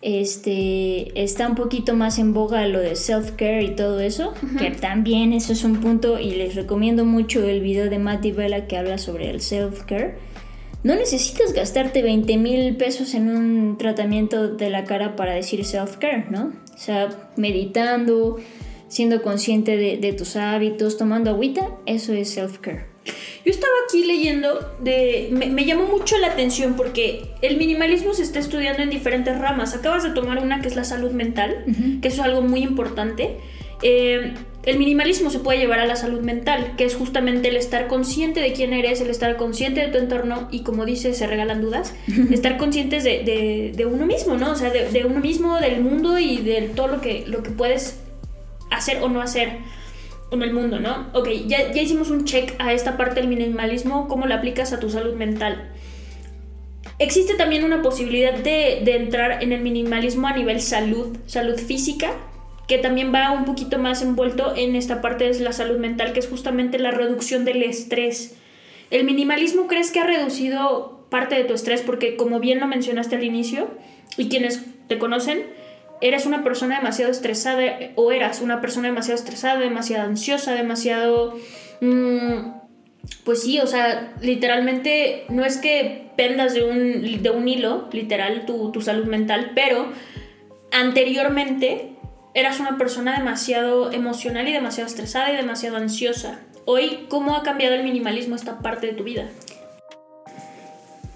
este, 0.00 1.20
está 1.20 1.48
un 1.48 1.56
poquito 1.56 1.94
más 1.94 2.18
en 2.18 2.32
boga 2.32 2.66
lo 2.66 2.78
de 2.78 2.94
self-care 2.94 3.64
y 3.64 3.74
todo 3.74 4.00
eso, 4.00 4.32
que 4.58 4.70
también 4.70 5.32
eso 5.32 5.52
es 5.52 5.64
un 5.64 5.80
punto 5.80 6.20
y 6.20 6.30
les 6.32 6.54
recomiendo 6.54 7.04
mucho 7.04 7.42
el 7.44 7.60
video 7.60 7.90
de 7.90 7.98
Matt 7.98 8.24
Vela 8.34 8.66
que 8.66 8.76
habla 8.76 8.98
sobre 8.98 9.30
el 9.30 9.40
self-care. 9.40 10.16
No 10.84 10.94
necesitas 10.94 11.52
gastarte 11.52 12.02
20 12.02 12.36
mil 12.36 12.76
pesos 12.76 13.14
en 13.14 13.28
un 13.28 13.78
tratamiento 13.78 14.48
de 14.48 14.70
la 14.70 14.84
cara 14.84 15.16
para 15.16 15.34
decir 15.34 15.64
self-care, 15.64 16.30
¿no? 16.30 16.52
O 16.72 16.78
sea, 16.78 17.08
meditando, 17.36 18.36
siendo 18.86 19.20
consciente 19.22 19.76
de, 19.76 19.96
de 19.96 20.12
tus 20.12 20.36
hábitos, 20.36 20.96
tomando 20.96 21.30
agüita, 21.30 21.76
eso 21.86 22.12
es 22.12 22.36
self-care. 22.36 22.87
Yo 23.48 23.52
estaba 23.52 23.72
aquí 23.86 24.04
leyendo, 24.04 24.76
de, 24.78 25.30
me, 25.32 25.64
llamó 25.64 25.86
mucho 25.86 26.18
la 26.18 26.26
atención 26.26 26.74
porque 26.74 27.30
el 27.40 27.56
minimalismo 27.56 28.12
se 28.12 28.22
está 28.22 28.40
estudiando 28.40 28.82
en 28.82 28.90
diferentes 28.90 29.38
ramas. 29.38 29.74
Acabas 29.74 30.02
de 30.02 30.10
tomar 30.10 30.36
una 30.44 30.60
que 30.60 30.68
es 30.68 30.76
la 30.76 30.84
salud 30.84 31.12
mental, 31.12 31.64
que 32.02 32.08
es 32.08 32.18
algo 32.20 32.42
muy 32.42 32.60
importante. 32.60 33.38
Eh, 33.82 34.34
el 34.64 34.78
minimalismo 34.78 35.30
se 35.30 35.38
puede 35.38 35.60
llevar 35.60 35.80
a 35.80 35.86
la 35.86 35.96
salud 35.96 36.20
mental, 36.20 36.74
que 36.76 36.84
es 36.84 36.94
justamente 36.94 37.48
el 37.48 37.56
estar 37.56 37.86
consciente 37.86 38.40
de 38.40 38.52
quién 38.52 38.74
eres, 38.74 39.00
el 39.00 39.08
estar 39.08 39.34
consciente 39.38 39.80
de 39.80 39.88
tu 39.88 39.96
entorno 39.96 40.48
y 40.50 40.62
como 40.62 40.84
dice, 40.84 41.14
se 41.14 41.26
regalan 41.26 41.62
dudas, 41.62 41.94
estar 42.30 42.58
conscientes 42.58 43.02
de, 43.02 43.72
de, 43.74 43.86
uno 43.86 44.04
mismo, 44.04 44.34
¿no? 44.34 44.50
O 44.50 44.56
sea, 44.56 44.68
de, 44.68 44.90
de, 44.90 45.06
uno 45.06 45.20
mismo, 45.20 45.58
del 45.58 45.80
mundo 45.80 46.18
y 46.18 46.36
de 46.36 46.68
todo 46.76 46.88
lo 46.88 47.00
que, 47.00 47.24
lo 47.26 47.42
que 47.42 47.48
puedes 47.48 47.98
hacer 48.70 48.98
o 49.02 49.08
no 49.08 49.22
hacer 49.22 49.56
en 50.30 50.42
el 50.42 50.52
mundo, 50.52 50.78
¿no? 50.78 51.06
Ok, 51.12 51.28
ya, 51.46 51.72
ya 51.72 51.82
hicimos 51.82 52.10
un 52.10 52.24
check 52.24 52.54
a 52.58 52.72
esta 52.72 52.96
parte 52.96 53.20
del 53.20 53.28
minimalismo, 53.28 54.08
cómo 54.08 54.26
la 54.26 54.36
aplicas 54.36 54.72
a 54.72 54.80
tu 54.80 54.90
salud 54.90 55.14
mental. 55.14 55.70
Existe 56.98 57.34
también 57.34 57.64
una 57.64 57.82
posibilidad 57.82 58.34
de, 58.34 58.80
de, 58.84 58.96
entrar 58.96 59.42
en 59.42 59.52
el 59.52 59.60
minimalismo 59.60 60.26
a 60.26 60.36
nivel 60.36 60.60
salud, 60.60 61.16
salud 61.26 61.56
física, 61.58 62.10
que 62.66 62.78
también 62.78 63.14
va 63.14 63.30
un 63.30 63.44
poquito 63.44 63.78
más 63.78 64.02
envuelto 64.02 64.54
en 64.56 64.76
esta 64.76 65.00
parte 65.00 65.30
de 65.30 65.40
la 65.40 65.52
salud 65.52 65.78
mental, 65.78 66.12
que 66.12 66.20
es 66.20 66.28
justamente 66.28 66.78
la 66.78 66.90
reducción 66.90 67.44
del 67.44 67.62
estrés. 67.62 68.36
¿El 68.90 69.04
minimalismo 69.04 69.68
crees 69.68 69.90
que 69.90 70.00
ha 70.00 70.06
reducido 70.06 71.06
parte 71.08 71.36
de 71.36 71.44
tu 71.44 71.54
estrés? 71.54 71.82
Porque 71.82 72.16
como 72.16 72.40
bien 72.40 72.60
lo 72.60 72.66
mencionaste 72.66 73.16
al 73.16 73.24
inicio, 73.24 73.68
y 74.16 74.28
quienes 74.28 74.64
te 74.88 74.98
conocen, 74.98 75.44
eres 76.00 76.26
una 76.26 76.44
persona 76.44 76.78
demasiado 76.78 77.10
estresada 77.10 77.62
o 77.96 78.12
eras 78.12 78.40
una 78.40 78.60
persona 78.60 78.88
demasiado 78.88 79.18
estresada, 79.18 79.58
demasiado 79.58 80.06
ansiosa, 80.06 80.52
demasiado... 80.52 81.36
Mm, 81.80 82.58
pues 83.24 83.42
sí, 83.42 83.58
o 83.60 83.66
sea, 83.66 84.12
literalmente 84.20 85.24
no 85.28 85.44
es 85.44 85.56
que 85.56 86.10
pendas 86.16 86.52
de 86.54 86.64
un, 86.64 87.22
de 87.22 87.30
un 87.30 87.48
hilo, 87.48 87.88
literal, 87.92 88.44
tu, 88.44 88.70
tu 88.70 88.80
salud 88.80 89.06
mental, 89.06 89.52
pero 89.54 89.92
anteriormente 90.72 91.92
eras 92.34 92.60
una 92.60 92.76
persona 92.76 93.16
demasiado 93.16 93.92
emocional 93.92 94.46
y 94.48 94.52
demasiado 94.52 94.88
estresada 94.88 95.32
y 95.32 95.36
demasiado 95.36 95.76
ansiosa. 95.76 96.40
Hoy, 96.66 97.06
¿cómo 97.08 97.34
ha 97.34 97.42
cambiado 97.42 97.74
el 97.74 97.84
minimalismo 97.84 98.36
esta 98.36 98.58
parte 98.58 98.88
de 98.88 98.92
tu 98.92 99.04
vida? 99.04 99.26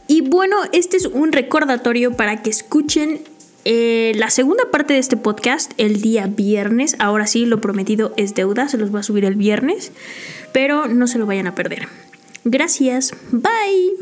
Y 0.07 0.23
bueno, 0.23 0.57
este 0.73 0.97
es 0.97 1.07
un 1.07 1.33
recordatorio 1.33 2.17
para 2.17 2.43
que 2.43 2.51
escuchen 2.51 3.21
eh, 3.65 4.13
la 4.17 4.31
segunda 4.31 4.65
parte 4.71 4.95
de 4.95 4.99
este 4.99 5.17
podcast 5.17 5.73
el 5.79 6.01
día 6.01 6.27
viernes. 6.27 6.97
Ahora 6.99 7.27
sí, 7.27 7.47
lo 7.47 7.61
prometido 7.61 8.13
es 8.17 8.35
deuda, 8.35 8.69
se 8.69 8.79
los 8.79 8.91
voy 8.91 9.01
a 9.01 9.05
subir 9.05 9.25
el 9.25 9.37
viernes, 9.37 9.93
pero 10.53 10.89
no 10.89 11.07
se 11.07 11.19
lo 11.19 11.27
vayan 11.27 11.47
a 11.47 11.55
perder. 11.55 11.89
Gracias, 12.45 13.13
bye. 13.31 13.93